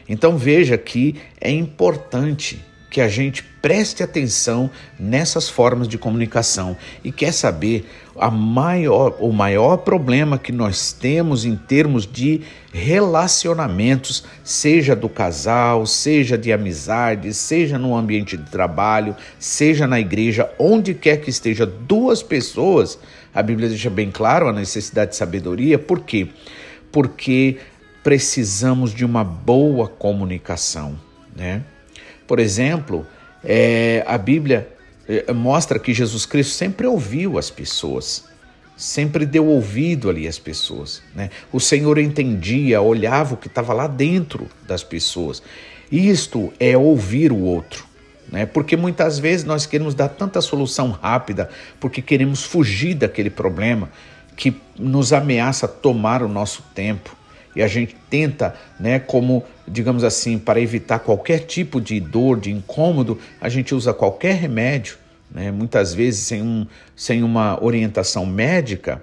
Então 0.07 0.37
veja 0.37 0.77
que 0.77 1.15
é 1.41 1.51
importante 1.51 2.63
que 2.95 3.01
a 3.01 3.09
gente 3.09 3.43
preste 3.61 4.01
atenção 4.01 4.71
nessas 4.97 5.49
formas 5.49 5.85
de 5.85 5.97
comunicação 5.97 6.77
e 7.03 7.11
quer 7.11 7.33
saber 7.33 7.85
a 8.17 8.31
maior, 8.31 9.17
o 9.19 9.33
maior 9.33 9.75
problema 9.79 10.39
que 10.39 10.53
nós 10.53 10.93
temos 10.93 11.43
em 11.43 11.57
termos 11.57 12.07
de 12.07 12.43
relacionamentos, 12.71 14.23
seja 14.45 14.95
do 14.95 15.09
casal, 15.09 15.85
seja 15.85 16.37
de 16.37 16.53
amizade, 16.53 17.33
seja 17.33 17.77
no 17.77 17.97
ambiente 17.97 18.37
de 18.37 18.49
trabalho, 18.49 19.13
seja 19.37 19.85
na 19.85 19.99
igreja, 19.99 20.49
onde 20.57 20.93
quer 20.93 21.17
que 21.17 21.29
esteja 21.29 21.65
duas 21.65 22.23
pessoas, 22.23 22.97
a 23.33 23.43
Bíblia 23.43 23.67
deixa 23.67 23.89
bem 23.89 24.09
claro 24.09 24.47
a 24.47 24.53
necessidade 24.53 25.11
de 25.11 25.17
sabedoria, 25.17 25.77
por 25.77 25.99
quê? 25.99 26.29
Porque 26.93 27.57
precisamos 28.01 28.93
de 28.93 29.03
uma 29.03 29.25
boa 29.25 29.85
comunicação, 29.89 30.97
né? 31.35 31.61
Por 32.27 32.39
exemplo, 32.39 33.05
é, 33.43 34.03
a 34.07 34.17
Bíblia 34.17 34.67
é, 35.07 35.31
mostra 35.31 35.77
que 35.77 35.93
Jesus 35.93 36.25
Cristo 36.25 36.53
sempre 36.53 36.87
ouviu 36.87 37.37
as 37.37 37.49
pessoas, 37.49 38.25
sempre 38.75 39.25
deu 39.25 39.45
ouvido 39.45 40.09
ali 40.09 40.27
às 40.27 40.39
pessoas. 40.39 41.01
Né? 41.13 41.29
O 41.51 41.59
Senhor 41.59 41.97
entendia, 41.97 42.81
olhava 42.81 43.35
o 43.35 43.37
que 43.37 43.47
estava 43.47 43.73
lá 43.73 43.87
dentro 43.87 44.47
das 44.67 44.83
pessoas. 44.83 45.41
Isto 45.91 46.51
é 46.59 46.75
ouvir 46.75 47.31
o 47.31 47.39
outro. 47.39 47.85
Né? 48.31 48.45
Porque 48.45 48.75
muitas 48.75 49.19
vezes 49.19 49.45
nós 49.45 49.65
queremos 49.65 49.93
dar 49.93 50.09
tanta 50.09 50.41
solução 50.41 50.89
rápida 50.89 51.49
porque 51.79 52.01
queremos 52.01 52.43
fugir 52.43 52.95
daquele 52.95 53.29
problema 53.29 53.89
que 54.35 54.59
nos 54.77 55.13
ameaça 55.13 55.67
tomar 55.67 56.23
o 56.23 56.27
nosso 56.27 56.63
tempo 56.73 57.15
e 57.55 57.63
a 57.63 57.67
gente 57.67 57.95
tenta, 58.09 58.53
né, 58.79 58.99
como, 58.99 59.43
digamos 59.67 60.03
assim, 60.03 60.37
para 60.37 60.59
evitar 60.59 60.99
qualquer 60.99 61.39
tipo 61.39 61.79
de 61.79 61.99
dor, 61.99 62.39
de 62.39 62.51
incômodo, 62.51 63.19
a 63.39 63.49
gente 63.49 63.73
usa 63.73 63.93
qualquer 63.93 64.35
remédio, 64.35 64.97
né, 65.31 65.51
muitas 65.51 65.93
vezes 65.93 66.21
sem, 66.21 66.41
um, 66.41 66.67
sem 66.95 67.23
uma 67.23 67.63
orientação 67.63 68.25
médica, 68.25 69.01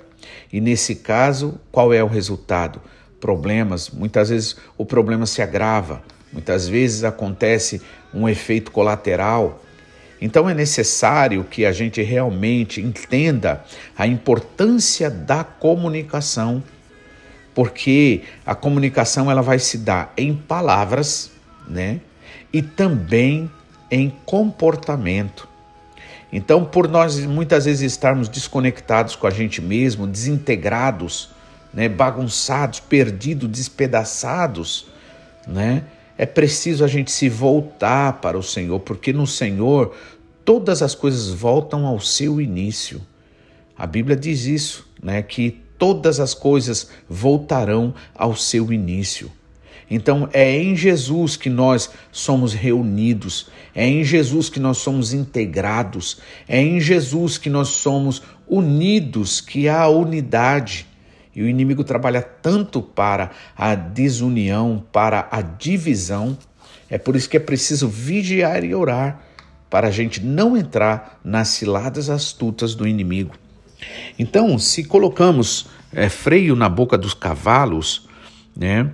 e 0.53 0.61
nesse 0.61 0.97
caso, 0.97 1.59
qual 1.71 1.93
é 1.93 2.03
o 2.03 2.07
resultado? 2.07 2.81
Problemas, 3.21 3.91
muitas 3.91 4.29
vezes 4.29 4.57
o 4.77 4.85
problema 4.85 5.27
se 5.27 5.41
agrava, 5.41 6.03
muitas 6.33 6.69
vezes 6.69 7.05
acontece 7.05 7.81
um 8.13 8.29
efeito 8.29 8.71
colateral. 8.71 9.63
Então 10.21 10.49
é 10.49 10.55
necessário 10.55 11.45
que 11.45 11.65
a 11.65 11.73
gente 11.73 12.01
realmente 12.03 12.81
entenda 12.81 13.65
a 13.97 14.07
importância 14.07 15.11
da 15.11 15.43
comunicação 15.43 16.63
porque 17.55 18.23
a 18.45 18.55
comunicação 18.55 19.31
ela 19.31 19.43
vai 19.43 19.59
se 19.59 19.79
dar 19.79 20.13
em 20.17 20.35
palavras, 20.35 21.31
né? 21.69 22.01
E 22.53 22.63
também 22.63 23.51
em 23.91 24.11
comportamento. 24.25 25.49
Então, 26.33 26.65
por 26.65 26.89
nós 26.89 27.19
muitas 27.27 27.67
vezes 27.67 27.93
estarmos 27.93 28.29
desconectados 28.29 29.15
com 29.15 29.27
a 29.27 29.31
gente 29.31 29.61
mesmo, 29.61 30.07
desintegrados, 30.07 31.31
né, 31.75 31.89
bagunçados, 31.89 32.81
perdidos, 32.81 33.49
despedaçados, 33.49 34.87
né? 35.47 35.85
É 36.17 36.27
preciso 36.27 36.85
a 36.85 36.89
gente 36.89 37.11
se 37.11 37.29
voltar 37.29 38.21
para 38.21 38.39
o 38.39 38.43
Senhor, 38.43 38.81
porque 38.81 39.13
no 39.13 39.27
Senhor 39.27 39.95
todas 40.45 40.83
as 40.83 40.95
coisas 40.95 41.29
voltam 41.29 41.87
ao 41.87 42.01
seu 42.01 42.41
início. 42.41 43.01
A 43.77 43.87
Bíblia 43.87 44.17
diz 44.17 44.45
isso, 44.45 44.87
né, 45.03 45.23
que 45.23 45.62
todas 45.83 46.21
as 46.21 46.33
coisas 46.33 46.91
voltarão 47.09 47.93
ao 48.15 48.37
seu 48.37 48.73
início. 48.73 49.29
Então 49.91 50.29
é 50.33 50.57
em 50.57 50.77
Jesus 50.77 51.37
que 51.37 51.51
nós 51.51 51.91
somos 52.13 52.55
reunidos, 52.55 53.51
é 53.75 53.85
em 53.85 54.05
Jesus 54.05 54.49
que 54.49 54.61
nós 54.61 54.79
somos 54.79 55.13
integrados, 55.13 56.21
é 56.47 56.61
em 56.61 56.79
Jesus 56.79 57.37
que 57.37 57.51
nós 57.51 57.67
somos 57.71 58.23
unidos, 58.47 59.41
que 59.41 59.69
há 59.69 59.89
unidade. 59.89 60.87
E 61.35 61.43
o 61.43 61.49
inimigo 61.49 61.83
trabalha 61.83 62.23
tanto 62.23 62.81
para 62.81 63.33
a 63.57 63.75
desunião, 63.75 64.85
para 64.93 65.27
a 65.33 65.43
divisão. 65.43 66.39
É 66.89 66.97
por 66.97 67.17
isso 67.17 67.29
que 67.29 67.37
é 67.37 67.41
preciso 67.41 67.89
vigiar 67.89 68.63
e 68.63 68.73
orar, 68.73 69.21
para 69.69 69.89
a 69.89 69.91
gente 69.91 70.25
não 70.25 70.57
entrar 70.57 71.19
nas 71.25 71.49
ciladas 71.49 72.09
astutas 72.09 72.77
do 72.77 72.87
inimigo. 72.87 73.42
Então, 74.19 74.59
se 74.59 74.85
colocamos 74.85 75.67
é, 75.93 76.09
freio 76.09 76.57
na 76.57 76.69
boca 76.69 76.97
dos 76.97 77.15
cavalos, 77.15 78.09
né, 78.57 78.93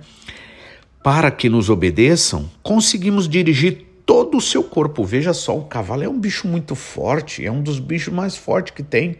para 1.03 1.31
que 1.31 1.49
nos 1.49 1.69
obedeçam, 1.69 2.49
conseguimos 2.61 3.27
dirigir 3.27 3.85
todo 4.05 4.37
o 4.37 4.41
seu 4.41 4.63
corpo. 4.63 5.03
Veja 5.03 5.33
só, 5.33 5.57
o 5.57 5.65
cavalo 5.65 6.03
é 6.03 6.09
um 6.09 6.19
bicho 6.19 6.47
muito 6.47 6.75
forte, 6.75 7.45
é 7.45 7.51
um 7.51 7.61
dos 7.61 7.79
bichos 7.79 8.13
mais 8.13 8.35
fortes 8.35 8.73
que 8.73 8.83
tem, 8.83 9.17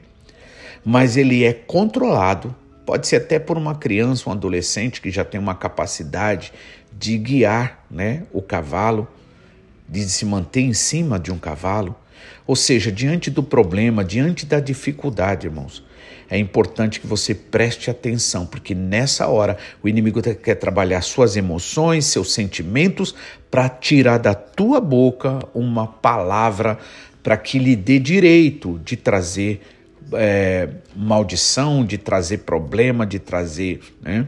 mas 0.84 1.16
ele 1.16 1.44
é 1.44 1.54
controlado. 1.54 2.56
Pode 2.86 3.08
ser 3.08 3.18
até 3.18 3.38
por 3.38 3.58
uma 3.58 3.76
criança, 3.76 4.30
um 4.30 4.34
adolescente 4.34 5.00
que 5.00 5.12
já 5.12 5.24
tem 5.24 5.40
uma 5.40 5.54
capacidade 5.54 6.52
de 6.92 7.18
guiar 7.18 7.86
né, 7.90 8.24
o 8.34 8.42
cavalo, 8.42 9.08
de 9.88 10.04
se 10.10 10.26
manter 10.26 10.62
em 10.62 10.74
cima 10.74 11.20
de 11.20 11.32
um 11.32 11.38
cavalo. 11.38 11.96
Ou 12.50 12.56
seja, 12.56 12.92
diante 12.92 13.30
do 13.30 13.44
problema, 13.44 14.04
diante 14.04 14.44
da 14.44 14.60
dificuldade, 14.60 15.46
irmãos, 15.46 15.84
é 16.28 16.36
importante 16.36 17.00
que 17.00 17.06
você 17.06 17.36
preste 17.36 17.92
atenção, 17.92 18.44
porque 18.44 18.74
nessa 18.74 19.28
hora 19.28 19.56
o 19.84 19.88
inimigo 19.88 20.20
quer 20.20 20.56
trabalhar 20.56 21.04
suas 21.04 21.38
emoções, 21.38 22.06
seus 22.06 22.34
sentimentos, 22.34 23.14
para 23.52 23.70
tirar 23.70 24.18
da 24.18 24.34
tua 24.34 24.82
boca 24.82 25.38
uma 25.54 25.86
palavra 25.86 26.80
para 27.22 27.38
que 27.38 27.60
lhe 27.60 27.76
dê 27.76 28.00
direito 28.00 28.82
de 28.84 28.98
trazer 28.98 29.62
é, 30.14 30.70
maldição, 30.96 31.86
de 31.86 32.00
trazer 32.00 32.40
problema, 32.40 33.06
de 33.06 33.20
trazer. 33.20 33.80
Né? 34.02 34.26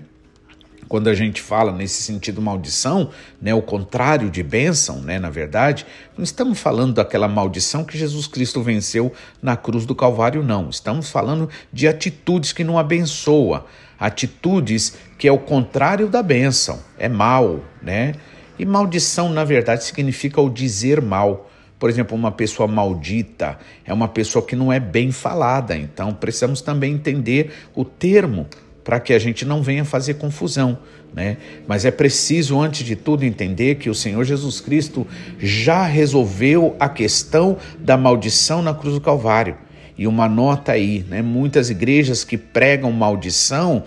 Quando 0.91 1.07
a 1.07 1.13
gente 1.13 1.41
fala 1.41 1.71
nesse 1.71 2.03
sentido 2.03 2.41
maldição, 2.41 3.11
né, 3.41 3.53
o 3.53 3.61
contrário 3.61 4.29
de 4.29 4.43
bênção, 4.43 4.99
né, 4.99 5.19
na 5.19 5.29
verdade, 5.29 5.85
não 6.17 6.21
estamos 6.21 6.59
falando 6.59 6.95
daquela 6.95 7.29
maldição 7.29 7.85
que 7.85 7.97
Jesus 7.97 8.27
Cristo 8.27 8.61
venceu 8.61 9.13
na 9.41 9.55
cruz 9.55 9.85
do 9.85 9.95
Calvário, 9.95 10.43
não. 10.43 10.69
Estamos 10.69 11.09
falando 11.09 11.47
de 11.71 11.87
atitudes 11.87 12.51
que 12.51 12.65
não 12.65 12.77
abençoa, 12.77 13.65
atitudes 13.97 14.97
que 15.17 15.29
é 15.29 15.31
o 15.31 15.37
contrário 15.37 16.09
da 16.09 16.21
bênção, 16.21 16.77
é 16.99 17.07
mal, 17.07 17.61
né? 17.81 18.11
E 18.59 18.65
maldição, 18.65 19.29
na 19.29 19.45
verdade, 19.45 19.85
significa 19.85 20.41
o 20.41 20.49
dizer 20.49 21.01
mal. 21.01 21.49
Por 21.79 21.89
exemplo, 21.89 22.17
uma 22.17 22.33
pessoa 22.33 22.67
maldita 22.67 23.57
é 23.85 23.93
uma 23.93 24.09
pessoa 24.09 24.45
que 24.45 24.57
não 24.57 24.73
é 24.73 24.79
bem 24.79 25.09
falada. 25.09 25.73
Então, 25.73 26.13
precisamos 26.13 26.59
também 26.59 26.95
entender 26.95 27.53
o 27.73 27.85
termo 27.85 28.45
para 28.83 28.99
que 28.99 29.13
a 29.13 29.19
gente 29.19 29.45
não 29.45 29.61
venha 29.61 29.85
fazer 29.85 30.15
confusão. 30.15 30.77
Né? 31.13 31.37
Mas 31.67 31.83
é 31.83 31.91
preciso, 31.91 32.59
antes 32.59 32.85
de 32.85 32.95
tudo, 32.95 33.25
entender 33.25 33.75
que 33.75 33.89
o 33.89 33.95
Senhor 33.95 34.23
Jesus 34.23 34.61
Cristo 34.61 35.05
já 35.39 35.85
resolveu 35.85 36.75
a 36.79 36.87
questão 36.87 37.57
da 37.79 37.97
maldição 37.97 38.61
na 38.61 38.73
cruz 38.73 38.95
do 38.95 39.01
Calvário. 39.01 39.57
E 39.97 40.07
uma 40.07 40.27
nota 40.27 40.71
aí, 40.71 41.05
né? 41.07 41.21
Muitas 41.21 41.69
igrejas 41.69 42.23
que 42.23 42.35
pregam 42.35 42.91
maldição, 42.91 43.83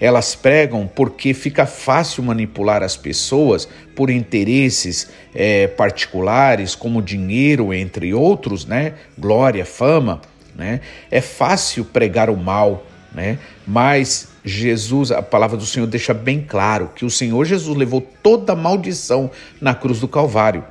elas 0.00 0.34
pregam 0.34 0.90
porque 0.92 1.32
fica 1.32 1.66
fácil 1.66 2.24
manipular 2.24 2.82
as 2.82 2.96
pessoas 2.96 3.68
por 3.94 4.10
interesses 4.10 5.10
é, 5.32 5.68
particulares, 5.68 6.74
como 6.74 7.00
dinheiro, 7.00 7.72
entre 7.72 8.12
outros, 8.12 8.66
né? 8.66 8.94
Glória, 9.16 9.64
fama, 9.64 10.20
né? 10.56 10.80
É 11.10 11.20
fácil 11.20 11.84
pregar 11.84 12.28
o 12.28 12.36
mal, 12.36 12.84
né? 13.14 13.38
Mas 13.64 14.31
Jesus, 14.44 15.12
a 15.12 15.22
palavra 15.22 15.56
do 15.56 15.64
Senhor 15.64 15.86
deixa 15.86 16.12
bem 16.12 16.44
claro 16.46 16.90
que 16.94 17.04
o 17.04 17.10
Senhor 17.10 17.44
Jesus 17.44 17.76
levou 17.76 18.00
toda 18.22 18.52
a 18.52 18.56
maldição 18.56 19.30
na 19.60 19.74
cruz 19.74 20.00
do 20.00 20.08
Calvário. 20.08 20.64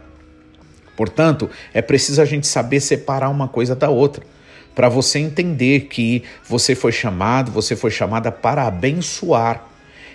Portanto, 0.96 1.50
é 1.74 1.82
preciso 1.82 2.22
a 2.22 2.26
gente 2.26 2.48
saber 2.48 2.82
separar 2.82 3.30
uma 3.30 3.48
coisa 3.48 3.76
da 3.76 3.90
outra, 3.90 4.24
para 4.76 4.90
você 4.90 5.20
entender 5.20 5.82
que 5.82 6.24
você 6.48 6.76
foi 6.76 6.92
chamado, 6.92 7.52
você 7.52 7.76
foi 7.76 7.92
chamada 7.92 8.32
para 8.32 8.68
abençoar. 8.68 9.66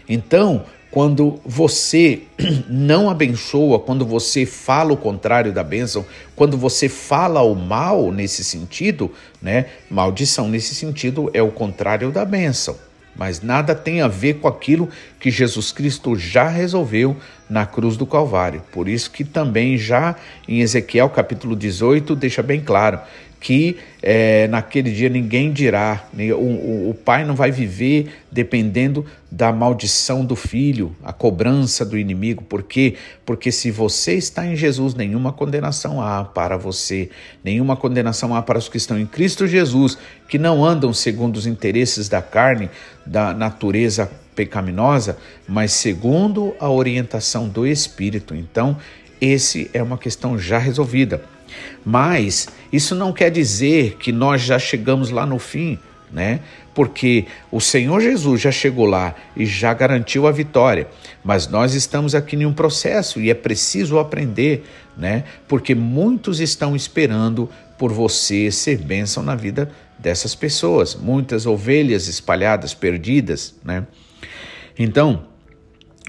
Então, 0.08 0.64
quando 0.90 1.40
você 1.44 2.22
não 2.68 3.10
abençoa, 3.10 3.80
quando 3.80 4.04
você 4.04 4.46
fala 4.46 4.92
o 4.92 4.96
contrário 4.96 5.52
da 5.52 5.62
bênção, 5.62 6.04
quando 6.34 6.56
você 6.56 6.88
fala 6.88 7.42
o 7.42 7.54
mal 7.54 8.12
nesse 8.12 8.44
sentido, 8.44 9.10
né? 9.42 9.66
Maldição 9.90 10.48
nesse 10.48 10.74
sentido 10.74 11.30
é 11.34 11.42
o 11.42 11.50
contrário 11.50 12.10
da 12.10 12.24
bênção 12.24 12.85
mas 13.16 13.40
nada 13.40 13.74
tem 13.74 14.00
a 14.00 14.08
ver 14.08 14.34
com 14.34 14.48
aquilo 14.48 14.88
que 15.18 15.30
Jesus 15.30 15.72
Cristo 15.72 16.16
já 16.16 16.48
resolveu 16.48 17.16
na 17.48 17.64
cruz 17.64 17.96
do 17.96 18.06
Calvário. 18.06 18.62
Por 18.72 18.88
isso 18.88 19.10
que 19.10 19.24
também 19.24 19.78
já 19.78 20.16
em 20.46 20.60
Ezequiel 20.60 21.08
capítulo 21.08 21.56
18 21.56 22.14
deixa 22.16 22.42
bem 22.42 22.60
claro 22.60 23.00
que 23.46 23.76
é, 24.02 24.48
naquele 24.48 24.90
dia 24.90 25.08
ninguém 25.08 25.52
dirá, 25.52 26.08
o, 26.36 26.90
o, 26.90 26.94
pai 26.94 27.24
não 27.24 27.36
vai 27.36 27.52
viver 27.52 28.08
dependendo 28.28 29.06
da 29.30 29.52
maldição 29.52 30.24
do 30.24 30.34
filho, 30.34 30.96
a 31.00 31.12
cobrança 31.12 31.84
do 31.84 31.96
inimigo. 31.96 32.42
Por 32.42 32.64
quê? 32.64 32.96
Porque 33.24 33.52
se 33.52 33.70
você 33.70 34.14
está 34.14 34.44
em 34.44 34.56
Jesus, 34.56 34.96
nenhuma 34.96 35.32
condenação 35.32 36.02
há 36.02 36.24
para 36.24 36.56
você, 36.56 37.08
nenhuma 37.44 37.76
condenação 37.76 38.34
há 38.34 38.42
para 38.42 38.58
os 38.58 38.68
que 38.68 38.78
estão 38.78 38.98
em 38.98 39.06
Cristo 39.06 39.46
Jesus, 39.46 39.96
que 40.28 40.38
não 40.38 40.64
andam 40.64 40.92
segundo 40.92 41.36
os 41.36 41.46
interesses 41.46 42.08
da 42.08 42.20
carne, 42.20 42.68
da 43.06 43.32
natureza 43.32 44.10
pecaminosa, 44.34 45.18
mas 45.46 45.70
segundo 45.70 46.52
a 46.58 46.68
orientação 46.68 47.48
do 47.48 47.64
Espírito. 47.64 48.34
Então, 48.34 48.76
esse 49.20 49.70
é 49.72 49.80
uma 49.80 49.96
questão 49.96 50.36
já 50.36 50.58
resolvida. 50.58 51.35
Mas 51.84 52.48
isso 52.72 52.94
não 52.94 53.12
quer 53.12 53.30
dizer 53.30 53.96
que 53.98 54.12
nós 54.12 54.42
já 54.42 54.58
chegamos 54.58 55.10
lá 55.10 55.24
no 55.24 55.38
fim, 55.38 55.78
né? 56.10 56.40
Porque 56.74 57.26
o 57.50 57.60
Senhor 57.60 58.00
Jesus 58.00 58.40
já 58.40 58.52
chegou 58.52 58.86
lá 58.86 59.14
e 59.36 59.46
já 59.46 59.72
garantiu 59.72 60.26
a 60.26 60.32
vitória. 60.32 60.88
Mas 61.24 61.48
nós 61.48 61.74
estamos 61.74 62.14
aqui 62.14 62.36
em 62.36 62.46
um 62.46 62.52
processo 62.52 63.20
e 63.20 63.30
é 63.30 63.34
preciso 63.34 63.98
aprender, 63.98 64.64
né? 64.96 65.24
Porque 65.48 65.74
muitos 65.74 66.40
estão 66.40 66.76
esperando 66.76 67.48
por 67.78 67.92
você 67.92 68.50
ser 68.50 68.78
bênção 68.78 69.22
na 69.22 69.34
vida 69.34 69.70
dessas 69.98 70.34
pessoas, 70.34 70.94
muitas 70.94 71.46
ovelhas 71.46 72.08
espalhadas, 72.08 72.74
perdidas, 72.74 73.54
né? 73.64 73.86
Então, 74.78 75.24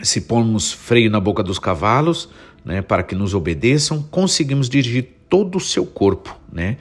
se 0.03 0.21
pomos 0.21 0.71
freio 0.71 1.09
na 1.09 1.19
boca 1.19 1.41
dos 1.41 1.57
cavalos, 1.57 2.29
né, 2.63 2.81
para 2.81 3.01
que 3.01 3.15
nos 3.15 3.33
obedeçam, 3.33 4.03
conseguimos 4.03 4.69
dirigir 4.69 5.16
todo 5.29 5.57
o 5.57 5.61
seu 5.61 5.85
corpo, 5.85 6.35
né? 6.51 6.77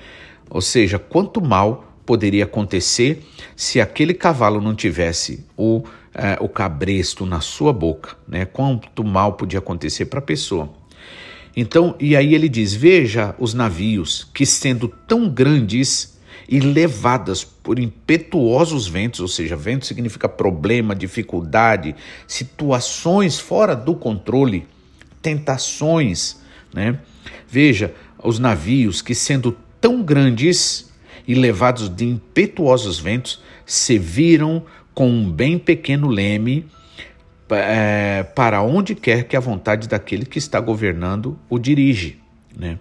Ou 0.48 0.60
seja, 0.60 0.98
quanto 0.98 1.40
mal 1.40 1.92
poderia 2.04 2.44
acontecer 2.44 3.26
se 3.56 3.80
aquele 3.80 4.14
cavalo 4.14 4.60
não 4.60 4.74
tivesse 4.74 5.44
o, 5.56 5.82
é, 6.14 6.38
o 6.40 6.48
cabresto 6.48 7.26
na 7.26 7.40
sua 7.40 7.72
boca, 7.72 8.16
né? 8.26 8.44
Quanto 8.44 9.02
mal 9.02 9.32
podia 9.32 9.58
acontecer 9.58 10.06
para 10.06 10.20
a 10.20 10.22
pessoa. 10.22 10.70
Então, 11.56 11.96
e 11.98 12.14
aí 12.14 12.34
ele 12.34 12.48
diz: 12.48 12.74
Veja 12.74 13.34
os 13.38 13.54
navios 13.54 14.28
que, 14.32 14.46
sendo 14.46 14.88
tão 14.88 15.28
grandes 15.28 16.16
e 16.48 16.60
levadas 16.60 17.42
por 17.42 17.78
impetuosos 17.78 18.86
ventos, 18.86 19.20
ou 19.20 19.26
seja, 19.26 19.56
vento 19.56 19.84
significa 19.84 20.28
problema, 20.28 20.94
dificuldade, 20.94 21.96
situações 22.26 23.38
fora 23.38 23.74
do 23.74 23.94
controle, 23.94 24.66
tentações, 25.20 26.40
né? 26.72 27.00
Veja, 27.48 27.94
os 28.22 28.38
navios 28.38 29.02
que, 29.02 29.14
sendo 29.14 29.56
tão 29.80 30.02
grandes 30.02 30.90
e 31.26 31.34
levados 31.34 31.88
de 31.88 32.04
impetuosos 32.04 32.98
ventos, 32.98 33.40
se 33.64 33.98
viram 33.98 34.64
com 34.94 35.10
um 35.10 35.30
bem 35.30 35.58
pequeno 35.58 36.08
leme 36.08 36.66
é, 37.50 38.22
para 38.34 38.62
onde 38.62 38.94
quer 38.94 39.24
que 39.24 39.36
a 39.36 39.40
vontade 39.40 39.88
daquele 39.88 40.24
que 40.24 40.38
está 40.38 40.58
governando 40.60 41.38
o 41.48 41.58
dirige. 41.58 42.18
Né? 42.56 42.78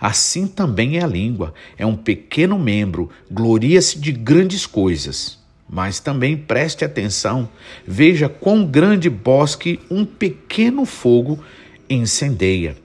Assim 0.00 0.46
também 0.46 0.98
é 0.98 1.04
a 1.04 1.06
língua, 1.06 1.54
é 1.76 1.84
um 1.84 1.96
pequeno 1.96 2.58
membro, 2.58 3.10
gloria-se 3.30 3.98
de 3.98 4.12
grandes 4.12 4.66
coisas. 4.66 5.38
Mas 5.68 6.00
também 6.00 6.36
preste 6.36 6.84
atenção, 6.84 7.48
veja 7.86 8.28
quão 8.28 8.66
grande 8.66 9.08
bosque 9.08 9.78
um 9.88 10.04
pequeno 10.04 10.84
fogo 10.84 11.38
incendeia. 11.88 12.76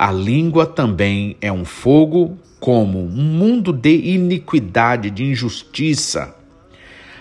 A 0.00 0.12
língua 0.12 0.64
também 0.64 1.36
é 1.40 1.50
um 1.50 1.64
fogo, 1.64 2.38
como 2.60 3.00
um 3.00 3.08
mundo 3.08 3.72
de 3.72 3.96
iniquidade, 4.12 5.10
de 5.10 5.24
injustiça. 5.24 6.36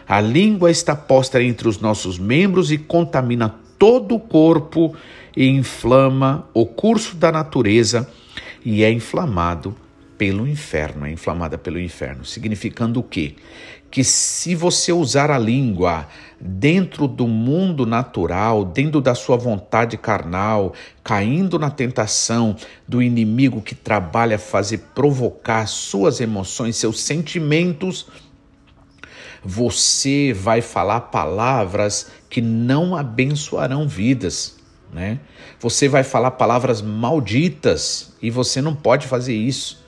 A 0.07 0.21
língua 0.21 0.69
está 0.69 0.95
posta 0.95 1.41
entre 1.41 1.67
os 1.67 1.79
nossos 1.79 2.19
membros 2.19 2.71
e 2.71 2.77
contamina 2.77 3.55
todo 3.79 4.13
o 4.13 4.19
corpo 4.19 4.95
e 5.35 5.47
inflama 5.47 6.47
o 6.53 6.67
curso 6.67 7.15
da 7.15 7.31
natureza 7.31 8.07
e 8.63 8.83
é 8.83 8.91
inflamado 8.91 9.75
pelo 10.15 10.47
inferno, 10.47 11.07
é 11.07 11.11
inflamada 11.11 11.57
pelo 11.57 11.79
inferno, 11.79 12.23
significando 12.25 12.99
o 12.99 13.03
quê? 13.03 13.33
Que 13.89 14.03
se 14.03 14.53
você 14.53 14.91
usar 14.91 15.31
a 15.31 15.39
língua 15.39 16.07
dentro 16.39 17.07
do 17.07 17.27
mundo 17.27 17.85
natural, 17.85 18.63
dentro 18.63 19.01
da 19.01 19.15
sua 19.15 19.37
vontade 19.37 19.97
carnal, 19.97 20.73
caindo 21.03 21.57
na 21.57 21.71
tentação 21.71 22.55
do 22.87 23.01
inimigo 23.01 23.61
que 23.61 23.73
trabalha 23.73 24.35
a 24.35 24.39
fazer 24.39 24.79
provocar 24.93 25.65
suas 25.67 26.21
emoções, 26.21 26.75
seus 26.75 26.99
sentimentos, 26.99 28.07
você 29.43 30.33
vai 30.33 30.61
falar 30.61 31.01
palavras 31.01 32.11
que 32.29 32.41
não 32.41 32.95
abençoarão 32.95 33.87
vidas, 33.87 34.57
né? 34.91 35.19
Você 35.59 35.87
vai 35.87 36.03
falar 36.03 36.31
palavras 36.31 36.81
malditas 36.81 38.13
e 38.21 38.29
você 38.29 38.61
não 38.61 38.75
pode 38.75 39.07
fazer 39.07 39.35
isso, 39.35 39.83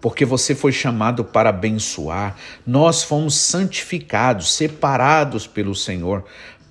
porque 0.00 0.24
você 0.24 0.54
foi 0.54 0.72
chamado 0.72 1.24
para 1.24 1.50
abençoar. 1.50 2.36
Nós 2.66 3.02
fomos 3.02 3.34
santificados, 3.34 4.52
separados 4.52 5.46
pelo 5.46 5.74
Senhor 5.74 6.24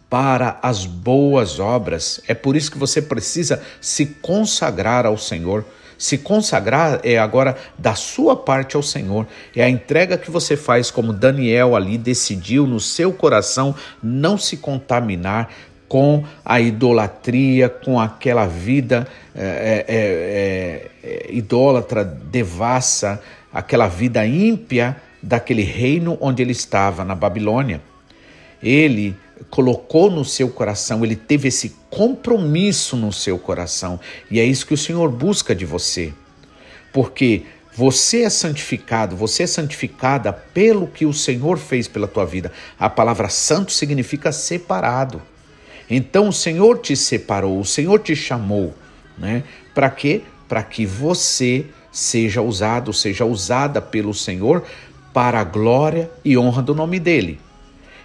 para 0.10 0.58
as 0.62 0.86
boas 0.86 1.60
obras. 1.60 2.20
É 2.28 2.34
por 2.34 2.56
isso 2.56 2.72
que 2.72 2.78
você 2.78 3.02
precisa 3.02 3.62
se 3.80 4.06
consagrar 4.06 5.06
ao 5.06 5.18
Senhor. 5.18 5.64
Se 5.98 6.18
consagrar 6.18 7.02
é 7.04 7.20
agora 7.20 7.58
da 7.78 7.94
sua 7.94 8.36
parte 8.36 8.76
ao 8.76 8.82
Senhor. 8.82 9.28
É 9.56 9.64
a 9.64 9.70
entrega 9.70 10.18
que 10.18 10.32
você 10.32 10.56
faz, 10.56 10.90
como 10.90 11.14
Daniel 11.14 11.76
ali 11.76 11.98
decidiu 11.98 12.66
no 12.66 12.80
seu 12.80 13.12
coração 13.12 13.76
não 14.02 14.38
se 14.38 14.58
contaminar 14.58 15.52
com 15.90 16.24
a 16.46 16.62
idolatria, 16.62 17.68
com 17.68 18.00
aquela 18.00 18.46
vida 18.46 19.08
é, 19.36 19.86
é, 19.88 20.92
é, 21.04 21.30
idólatra, 21.34 22.06
devassa, 22.06 23.22
aquela 23.52 23.88
vida 23.88 24.26
ímpia 24.26 24.96
daquele 25.22 25.64
reino 25.64 26.18
onde 26.22 26.44
ele 26.44 26.52
estava, 26.52 27.04
na 27.04 27.16
Babilônia. 27.16 27.82
Ele 28.62 29.16
colocou 29.50 30.12
no 30.12 30.24
seu 30.24 30.50
coração, 30.50 31.04
ele 31.04 31.16
teve 31.16 31.48
esse 31.48 31.76
compromisso 31.90 32.96
no 32.96 33.12
seu 33.12 33.40
coração, 33.40 34.00
e 34.30 34.40
é 34.40 34.46
isso 34.46 34.68
que 34.68 34.74
o 34.74 34.78
Senhor 34.78 35.10
busca 35.10 35.56
de 35.56 35.66
você. 35.66 36.14
Porque 36.94 37.44
você 37.76 38.24
é 38.24 38.30
santificado, 38.30 39.16
você 39.16 39.44
é 39.44 39.48
santificada 39.48 40.34
pelo 40.34 40.86
que 40.86 41.06
o 41.06 41.14
Senhor 41.14 41.58
fez 41.58 41.88
pela 41.88 42.08
tua 42.08 42.26
vida. 42.26 42.52
A 42.78 42.90
palavra 42.90 43.30
santo 43.30 43.72
significa 43.72 44.32
separado. 44.32 45.22
Então 45.90 46.30
o 46.30 46.34
Senhor 46.34 46.80
te 46.80 46.96
separou, 46.96 47.60
o 47.60 47.66
Senhor 47.66 48.00
te 48.00 48.16
chamou, 48.16 48.74
né? 49.18 49.44
Para 49.74 49.90
quê? 49.90 50.22
Para 50.48 50.62
que 50.64 50.86
você 50.86 51.66
seja 51.92 52.42
usado, 52.42 52.94
seja 52.94 53.26
usada 53.26 53.82
pelo 53.82 54.14
Senhor 54.14 54.64
para 55.14 55.40
a 55.40 55.44
glória 55.44 56.10
e 56.24 56.38
honra 56.38 56.62
do 56.62 56.76
nome 56.76 57.00
dele. 57.00 57.40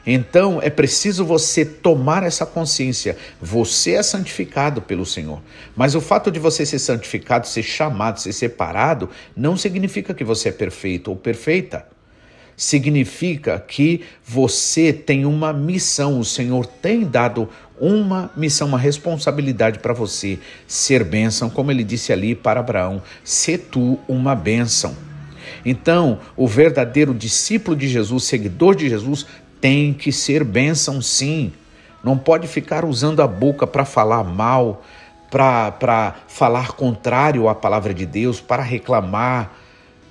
Então 0.07 0.61
é 0.62 0.68
preciso 0.68 1.25
você 1.25 1.64
tomar 1.64 2.23
essa 2.23 2.44
consciência. 2.44 3.16
Você 3.40 3.92
é 3.92 4.03
santificado 4.03 4.83
pelo 4.83 5.07
Senhor. 5.07 5.40
Mas 5.75 5.94
o 5.94 6.01
fato 6.01 6.31
de 6.31 6.38
você 6.38 6.66
ser 6.66 6.79
santificado, 6.79 7.47
ser 7.47 7.62
chamado, 7.62 8.20
ser 8.20 8.33
separado, 8.33 9.09
não 9.35 9.57
significa 9.57 10.12
que 10.12 10.25
você 10.25 10.51
é 10.51 10.53
perfeito 10.53 11.09
ou 11.09 11.16
perfeita. 11.16 11.87
Significa 12.57 13.59
que 13.59 14.03
você 14.25 14.93
tem 14.93 15.25
uma 15.25 15.53
missão. 15.53 16.19
O 16.19 16.25
Senhor 16.25 16.67
tem 16.67 17.05
dado 17.05 17.49
uma 17.81 18.31
missão, 18.37 18.69
uma 18.69 18.79
responsabilidade 18.79 19.79
para 19.81 19.93
você 19.93 20.38
ser 20.67 21.05
bênção, 21.05 21.51
como 21.51 21.71
ele 21.71 21.83
disse 21.83 22.12
ali 22.12 22.35
para 22.35 22.61
Abraão: 22.61 23.03
se 23.23 23.59
tu 23.59 23.99
uma 24.07 24.35
bênção. 24.35 24.95
Então, 25.64 26.19
o 26.37 26.47
verdadeiro 26.47 27.14
discípulo 27.14 27.77
de 27.77 27.88
Jesus, 27.88 28.25
seguidor 28.25 28.75
de 28.75 28.88
Jesus, 28.88 29.27
tem 29.61 29.93
que 29.95 30.12
ser 30.12 30.45
bênção 30.45 31.01
sim. 31.01 31.53
Não 32.03 32.19
pode 32.19 32.47
ficar 32.47 32.85
usando 32.85 33.23
a 33.23 33.27
boca 33.27 33.67
para 33.67 33.85
falar 33.85 34.23
mal, 34.23 34.83
para 35.31 36.14
falar 36.29 36.73
contrário 36.73 37.49
à 37.49 37.55
palavra 37.55 37.95
de 37.95 38.05
Deus, 38.05 38.40
para 38.40 38.62
reclamar, 38.62 39.53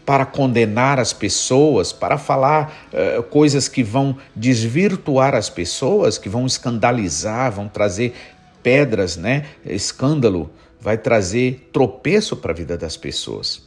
para 0.05 0.25
condenar 0.25 0.99
as 0.99 1.13
pessoas, 1.13 1.93
para 1.93 2.17
falar 2.17 2.89
uh, 2.93 3.23
coisas 3.23 3.67
que 3.67 3.83
vão 3.83 4.17
desvirtuar 4.35 5.33
as 5.33 5.49
pessoas, 5.49 6.17
que 6.17 6.27
vão 6.27 6.45
escandalizar, 6.45 7.51
vão 7.51 7.67
trazer 7.67 8.13
pedras, 8.61 9.17
né? 9.17 9.45
Escândalo, 9.65 10.51
vai 10.79 10.97
trazer 10.97 11.69
tropeço 11.71 12.35
para 12.35 12.51
a 12.51 12.55
vida 12.55 12.77
das 12.77 12.97
pessoas. 12.97 13.63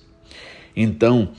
Então, 0.75 1.31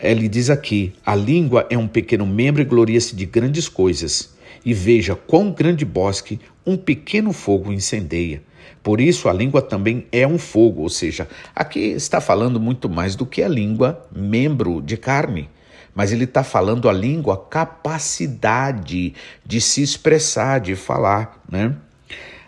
ele 0.00 0.28
diz 0.28 0.48
aqui: 0.48 0.92
a 1.04 1.14
língua 1.14 1.66
é 1.68 1.76
um 1.76 1.88
pequeno 1.88 2.26
membro 2.26 2.62
e 2.62 2.64
gloria-se 2.64 3.14
de 3.16 3.26
grandes 3.26 3.68
coisas. 3.68 4.34
E 4.64 4.74
veja 4.74 5.14
quão 5.14 5.52
grande 5.52 5.84
bosque 5.84 6.40
um 6.64 6.76
pequeno 6.76 7.32
fogo 7.32 7.72
incendeia. 7.72 8.42
Por 8.82 9.00
isso 9.00 9.28
a 9.28 9.32
língua 9.32 9.62
também 9.62 10.06
é 10.12 10.26
um 10.26 10.38
fogo, 10.38 10.82
ou 10.82 10.88
seja, 10.88 11.28
aqui 11.54 11.80
está 11.80 12.20
falando 12.20 12.60
muito 12.60 12.88
mais 12.88 13.16
do 13.16 13.26
que 13.26 13.42
a 13.42 13.48
língua, 13.48 14.06
membro 14.14 14.80
de 14.80 14.96
carne. 14.96 15.48
Mas 15.94 16.12
ele 16.12 16.24
está 16.24 16.44
falando 16.44 16.88
a 16.88 16.92
língua, 16.92 17.46
capacidade 17.46 19.14
de 19.44 19.60
se 19.60 19.82
expressar, 19.82 20.60
de 20.60 20.76
falar. 20.76 21.42
Né? 21.50 21.74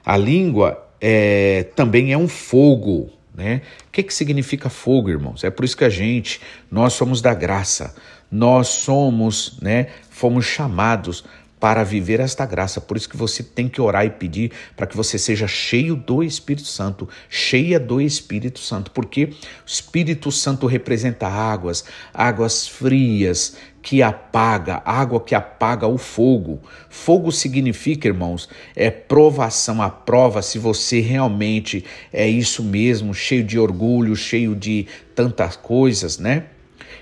A 0.05 0.17
língua 0.17 0.87
é, 1.01 1.65
também 1.75 2.13
é 2.13 2.19
um 2.19 2.29
fogo, 2.29 3.11
né? 3.35 3.63
O 3.87 3.93
que, 3.93 4.03
que 4.03 4.13
significa 4.13 4.69
fogo, 4.69 5.09
irmãos? 5.09 5.45
É 5.45 5.51
por 5.51 5.65
isso 5.65 5.77
que 5.77 5.85
a 5.85 5.89
gente, 5.89 6.41
nós 6.71 6.93
somos 6.93 7.23
da 7.23 7.33
graça, 7.33 7.95
nós 8.31 8.69
somos, 8.69 9.59
né, 9.63 9.87
fomos 10.11 10.45
chamados 10.45 11.25
para 11.61 11.83
viver 11.85 12.21
esta 12.21 12.47
graça. 12.47 12.81
Por 12.81 12.97
isso 12.97 13.09
que 13.09 13.17
você 13.17 13.43
tem 13.43 13.69
que 13.69 13.81
orar 13.81 14.05
e 14.05 14.11
pedir 14.11 14.53
para 14.77 14.87
que 14.87 14.97
você 14.97 15.19
seja 15.19 15.47
cheio 15.47 15.97
do 15.97 16.23
Espírito 16.23 16.67
Santo, 16.67 17.09
cheia 17.29 17.79
do 17.79 18.01
Espírito 18.01 18.59
Santo, 18.59 18.91
porque 18.91 19.25
o 19.25 19.35
Espírito 19.67 20.31
Santo 20.31 20.67
representa 20.67 21.27
águas, 21.27 21.85
águas 22.13 22.67
frias 22.67 23.57
que 23.83 24.03
apaga, 24.03 24.83
água 24.85 25.21
que 25.21 25.35
apaga 25.35 25.87
o 25.87 25.97
fogo. 25.97 26.61
Fogo 26.91 27.33
significa, 27.33 28.09
irmãos, 28.09 28.49
é 28.77 28.91
provação, 28.91 29.81
a 29.81 29.89
prova 29.89 30.43
se 30.43 30.59
você 30.59 31.01
realmente 31.01 31.85
é 32.13 32.29
isso 32.29 32.63
mesmo, 32.63 33.15
cheio 33.15 33.45
de 33.45 33.59
orgulho, 33.59 34.15
cheio 34.15 34.55
de 34.55 34.87
tantas 35.15 35.57
coisas, 35.57 36.19
né? 36.19 36.45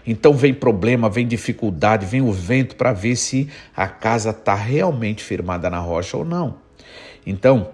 Então 0.06 0.32
vem 0.34 0.54
problema, 0.54 1.10
vem 1.10 1.26
dificuldade, 1.26 2.06
vem 2.06 2.22
o 2.22 2.32
vento 2.32 2.76
para 2.76 2.92
ver 2.92 3.16
se 3.16 3.48
a 3.76 3.88
casa 3.88 4.30
está 4.30 4.54
realmente 4.54 5.24
firmada 5.24 5.68
na 5.68 5.78
rocha 5.78 6.16
ou 6.16 6.24
não. 6.24 6.56
Então, 7.26 7.70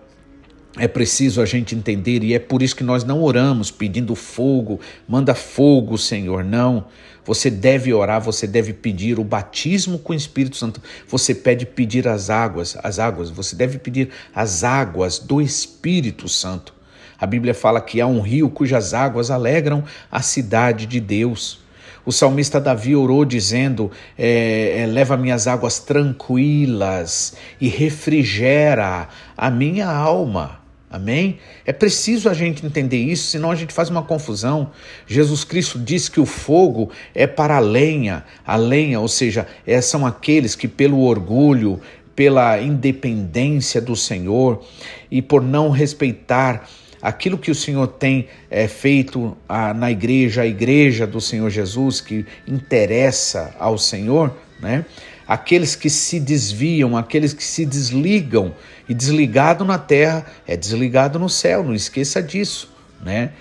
é 0.79 0.89
preciso 0.89 1.43
a 1.43 1.45
gente 1.45 1.75
entender, 1.75 2.25
e 2.25 2.33
é 2.33 2.39
por 2.39 2.63
isso 2.63 2.75
que 2.75 2.83
nós 2.83 3.05
não 3.05 3.23
oramos 3.23 3.71
pedindo 3.71 4.15
fogo, 4.15 4.81
manda 5.07 5.35
fogo, 5.35 5.99
Senhor. 5.99 6.43
Não. 6.43 6.87
Você 7.25 7.51
deve 7.51 7.93
orar, 7.93 8.21
você 8.21 8.47
deve 8.47 8.73
pedir 8.73 9.19
o 9.19 9.25
batismo 9.25 9.99
com 9.99 10.13
o 10.13 10.17
Espírito 10.17 10.57
Santo. 10.57 10.81
Você 11.07 11.35
pede 11.35 11.67
pedir 11.67 12.09
as 12.09 12.31
águas, 12.31 12.77
as 12.83 12.99
águas, 12.99 13.31
você 13.31 13.55
deve 13.55 13.79
pedir 13.79 14.09
as 14.35 14.65
águas 14.65 15.19
do 15.19 15.41
Espírito 15.41 16.29
Santo. 16.29 16.75
A 17.21 17.27
Bíblia 17.27 17.55
fala 17.55 17.81
que 17.81 18.01
há 18.01 18.07
um 18.07 18.21
rio 18.21 18.51
cujas 18.51 18.95
águas 18.95 19.31
alegram 19.31 19.85
a 20.11 20.21
cidade 20.23 20.87
de 20.87 20.99
Deus. 20.99 21.62
O 22.05 22.11
salmista 22.11 22.61
Davi 22.61 22.97
orou 22.97 23.25
dizendo: 23.25 23.91
é, 24.19 24.81
é, 24.81 24.87
Leva 24.87 25.17
minhas 25.17 25.47
águas 25.47 25.79
tranquilas 25.79 27.35
e 27.61 27.69
refrigera 27.69 29.09
a 29.37 29.51
minha 29.51 29.89
alma. 29.89 30.61
Amém? 30.91 31.39
É 31.65 31.73
preciso 31.73 32.29
a 32.29 32.35
gente 32.35 32.67
entender 32.67 32.99
isso, 32.99 33.29
senão 33.29 33.51
a 33.51 33.55
gente 33.55 33.73
faz 33.73 33.89
uma 33.89 34.03
confusão. 34.03 34.73
Jesus 35.07 35.43
Cristo 35.43 35.79
diz 35.79 36.07
que 36.07 36.21
o 36.21 36.27
fogo 36.27 36.91
é 37.15 37.27
para 37.27 37.57
a 37.57 37.61
lenha, 37.61 38.25
a 38.47 38.57
lenha, 38.57 39.01
ou 39.01 39.09
seja, 39.09 39.47
é, 39.67 39.81
são 39.81 40.05
aqueles 40.05 40.55
que, 40.55 40.69
pelo 40.69 41.01
orgulho, 41.01 41.81
pela 42.15 42.61
independência 42.61 43.81
do 43.81 43.97
Senhor 43.97 44.63
e 45.11 45.23
por 45.23 45.41
não 45.41 45.71
respeitar 45.71 46.69
aquilo 47.03 47.37
que 47.37 47.51
o 47.51 47.55
Senhor 47.55 47.89
tem 47.89 48.29
é, 48.49 48.69
feito 48.69 49.37
a, 49.49 49.75
na 49.75 49.91
igreja, 49.91 50.43
a 50.43 50.47
igreja 50.47 51.07
do 51.07 51.21
Senhor 51.21 51.51
Jesus, 51.51 52.01
que 52.01 52.25
interessa 52.47 53.55
ao 53.59 53.77
Senhor, 53.77 54.33
né? 54.61 54.87
Aqueles 55.27 55.75
que 55.75 55.91
se 55.91 56.21
desviam, 56.21 56.97
aqueles 56.97 57.33
que 57.33 57.43
se 57.43 57.65
desligam, 57.65 58.55
e 58.89 58.95
desligado 58.95 59.65
na 59.65 59.79
terra 59.79 60.27
é 60.47 60.57
desligado 60.57 61.19
no 61.19 61.29
céu, 61.29 61.65
não 61.65 61.75
esqueça 61.75 62.23
disso, 62.23 62.71
né? 63.03 63.33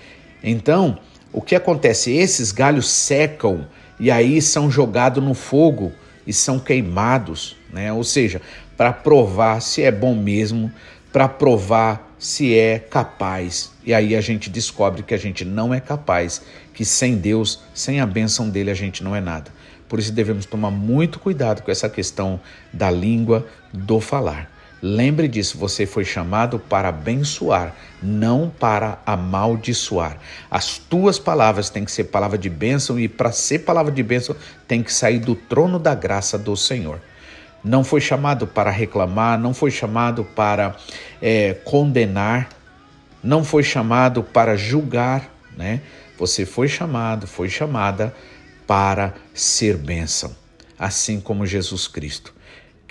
Então, 0.42 0.98
o 1.32 1.40
que 1.40 1.54
acontece? 1.54 2.12
Esses 2.12 2.52
galhos 2.52 2.90
secam 2.90 3.66
e 3.98 4.10
aí 4.10 4.40
são 4.42 4.70
jogados 4.70 5.22
no 5.22 5.34
fogo 5.34 5.92
e 6.26 6.32
são 6.32 6.58
queimados, 6.58 7.56
né? 7.72 7.92
Ou 7.92 8.02
seja, 8.02 8.40
para 8.76 8.92
provar 8.92 9.60
se 9.60 9.82
é 9.82 9.90
bom 9.90 10.14
mesmo, 10.14 10.72
para 11.12 11.28
provar 11.28 12.14
se 12.18 12.56
é 12.56 12.78
capaz. 12.78 13.72
E 13.84 13.92
aí 13.92 14.16
a 14.16 14.20
gente 14.20 14.48
descobre 14.48 15.02
que 15.02 15.12
a 15.12 15.18
gente 15.18 15.44
não 15.44 15.74
é 15.74 15.80
capaz, 15.80 16.42
que 16.72 16.84
sem 16.84 17.16
Deus, 17.16 17.60
sem 17.74 18.00
a 18.00 18.06
bênção 18.06 18.48
dele, 18.48 18.70
a 18.70 18.74
gente 18.74 19.04
não 19.04 19.14
é 19.14 19.20
nada. 19.20 19.50
Por 19.88 19.98
isso 19.98 20.12
devemos 20.12 20.46
tomar 20.46 20.70
muito 20.70 21.18
cuidado 21.18 21.62
com 21.62 21.70
essa 21.70 21.88
questão 21.88 22.40
da 22.72 22.90
língua, 22.90 23.46
do 23.72 24.00
falar. 24.00 24.50
Lembre 24.80 25.28
disso, 25.28 25.58
você 25.58 25.86
foi 25.86 26.04
chamado 26.04 26.58
para 26.58 26.88
abençoar, 26.88 27.74
não 28.02 28.50
para 28.50 28.98
amaldiçoar. 29.06 30.18
As 30.50 30.78
tuas 30.78 31.18
palavras 31.20 31.70
têm 31.70 31.84
que 31.84 31.92
ser 31.92 32.04
palavra 32.04 32.36
de 32.36 32.48
bênção 32.48 32.98
e 32.98 33.06
para 33.06 33.30
ser 33.30 33.60
palavra 33.60 33.92
de 33.92 34.02
bênção 34.02 34.34
tem 34.66 34.82
que 34.82 34.92
sair 34.92 35.20
do 35.20 35.36
trono 35.36 35.78
da 35.78 35.94
graça 35.94 36.36
do 36.36 36.56
Senhor. 36.56 37.00
Não 37.64 37.84
foi 37.84 38.00
chamado 38.00 38.46
para 38.46 38.70
reclamar, 38.70 39.38
não 39.38 39.54
foi 39.54 39.70
chamado 39.70 40.24
para 40.24 40.76
é, 41.20 41.54
condenar, 41.64 42.48
não 43.22 43.44
foi 43.44 43.62
chamado 43.62 44.22
para 44.22 44.56
julgar, 44.56 45.30
né? 45.56 45.80
Você 46.18 46.44
foi 46.44 46.68
chamado, 46.68 47.26
foi 47.26 47.48
chamada 47.48 48.14
para 48.66 49.14
ser 49.34 49.76
bênção, 49.76 50.34
assim 50.78 51.20
como 51.20 51.46
Jesus 51.46 51.86
Cristo 51.86 52.34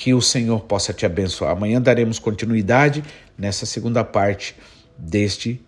que 0.01 0.15
o 0.15 0.21
Senhor 0.21 0.61
possa 0.61 0.91
te 0.91 1.05
abençoar. 1.05 1.51
Amanhã 1.51 1.79
daremos 1.79 2.17
continuidade 2.17 3.03
nessa 3.37 3.67
segunda 3.67 4.03
parte 4.03 4.55
deste 4.97 5.63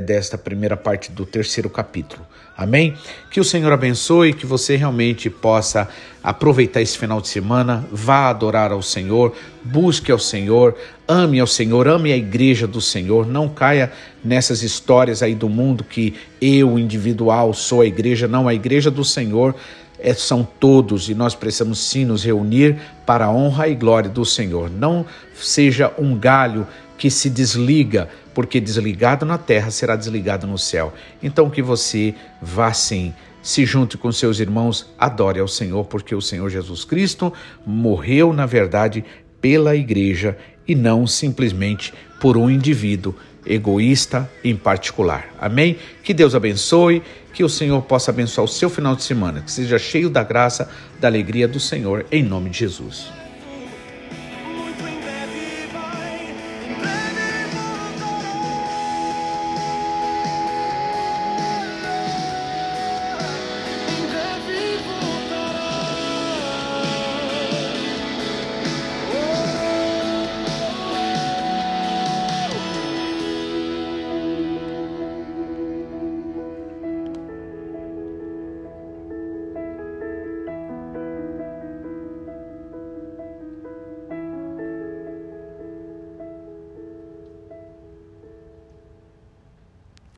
desta 0.00 0.38
primeira 0.38 0.78
parte 0.78 1.12
do 1.12 1.26
terceiro 1.26 1.68
capítulo. 1.68 2.26
Amém? 2.56 2.94
Que 3.30 3.38
o 3.38 3.44
Senhor 3.44 3.70
abençoe, 3.70 4.32
que 4.32 4.46
você 4.46 4.76
realmente 4.76 5.28
possa 5.28 5.88
aproveitar 6.22 6.80
esse 6.80 6.96
final 6.96 7.20
de 7.20 7.28
semana, 7.28 7.84
vá 7.92 8.30
adorar 8.30 8.72
ao 8.72 8.80
Senhor, 8.80 9.34
busque 9.62 10.10
ao 10.10 10.18
Senhor, 10.18 10.74
ame 11.06 11.38
ao 11.38 11.46
Senhor, 11.46 11.86
ame 11.86 12.12
a 12.12 12.16
igreja 12.16 12.66
do 12.66 12.80
Senhor, 12.80 13.26
não 13.26 13.46
caia 13.46 13.92
nessas 14.24 14.62
histórias 14.62 15.22
aí 15.22 15.34
do 15.34 15.50
mundo 15.50 15.84
que 15.84 16.14
eu, 16.40 16.78
individual, 16.78 17.52
sou 17.52 17.82
a 17.82 17.86
igreja, 17.86 18.26
não, 18.26 18.48
a 18.48 18.54
igreja 18.54 18.90
do 18.90 19.04
Senhor 19.04 19.54
é, 19.98 20.14
são 20.14 20.46
todos 20.58 21.10
e 21.10 21.14
nós 21.14 21.34
precisamos 21.34 21.78
sim 21.78 22.06
nos 22.06 22.24
reunir 22.24 22.78
para 23.04 23.26
a 23.26 23.32
honra 23.32 23.68
e 23.68 23.74
glória 23.74 24.08
do 24.08 24.24
Senhor. 24.24 24.70
Não 24.70 25.04
seja 25.34 25.92
um 25.98 26.16
galho 26.16 26.66
que 26.96 27.10
se 27.10 27.28
desliga, 27.28 28.08
porque 28.34 28.60
desligado 28.60 29.24
na 29.24 29.38
terra 29.38 29.70
será 29.70 29.96
desligado 29.96 30.46
no 30.46 30.58
céu. 30.58 30.92
Então 31.22 31.48
que 31.48 31.62
você 31.62 32.14
vá 32.42 32.72
sim 32.72 33.14
se 33.44 33.66
junte 33.66 33.98
com 33.98 34.10
seus 34.10 34.40
irmãos, 34.40 34.90
adore 34.98 35.38
ao 35.38 35.46
Senhor, 35.46 35.84
porque 35.84 36.14
o 36.14 36.20
Senhor 36.20 36.48
Jesus 36.48 36.82
Cristo 36.82 37.30
morreu, 37.64 38.32
na 38.32 38.46
verdade, 38.46 39.04
pela 39.38 39.76
igreja 39.76 40.38
e 40.66 40.74
não 40.74 41.06
simplesmente 41.06 41.92
por 42.18 42.38
um 42.38 42.50
indivíduo 42.50 43.14
egoísta 43.46 44.30
em 44.42 44.56
particular. 44.56 45.28
Amém? 45.38 45.76
Que 46.02 46.14
Deus 46.14 46.34
abençoe, 46.34 47.02
que 47.34 47.44
o 47.44 47.48
Senhor 47.48 47.82
possa 47.82 48.10
abençoar 48.10 48.46
o 48.46 48.48
seu 48.48 48.70
final 48.70 48.96
de 48.96 49.02
semana, 49.02 49.42
que 49.42 49.52
seja 49.52 49.78
cheio 49.78 50.08
da 50.08 50.22
graça, 50.22 50.70
da 50.98 51.08
alegria 51.08 51.46
do 51.46 51.60
Senhor, 51.60 52.06
em 52.10 52.22
nome 52.22 52.48
de 52.48 52.60
Jesus. 52.60 53.12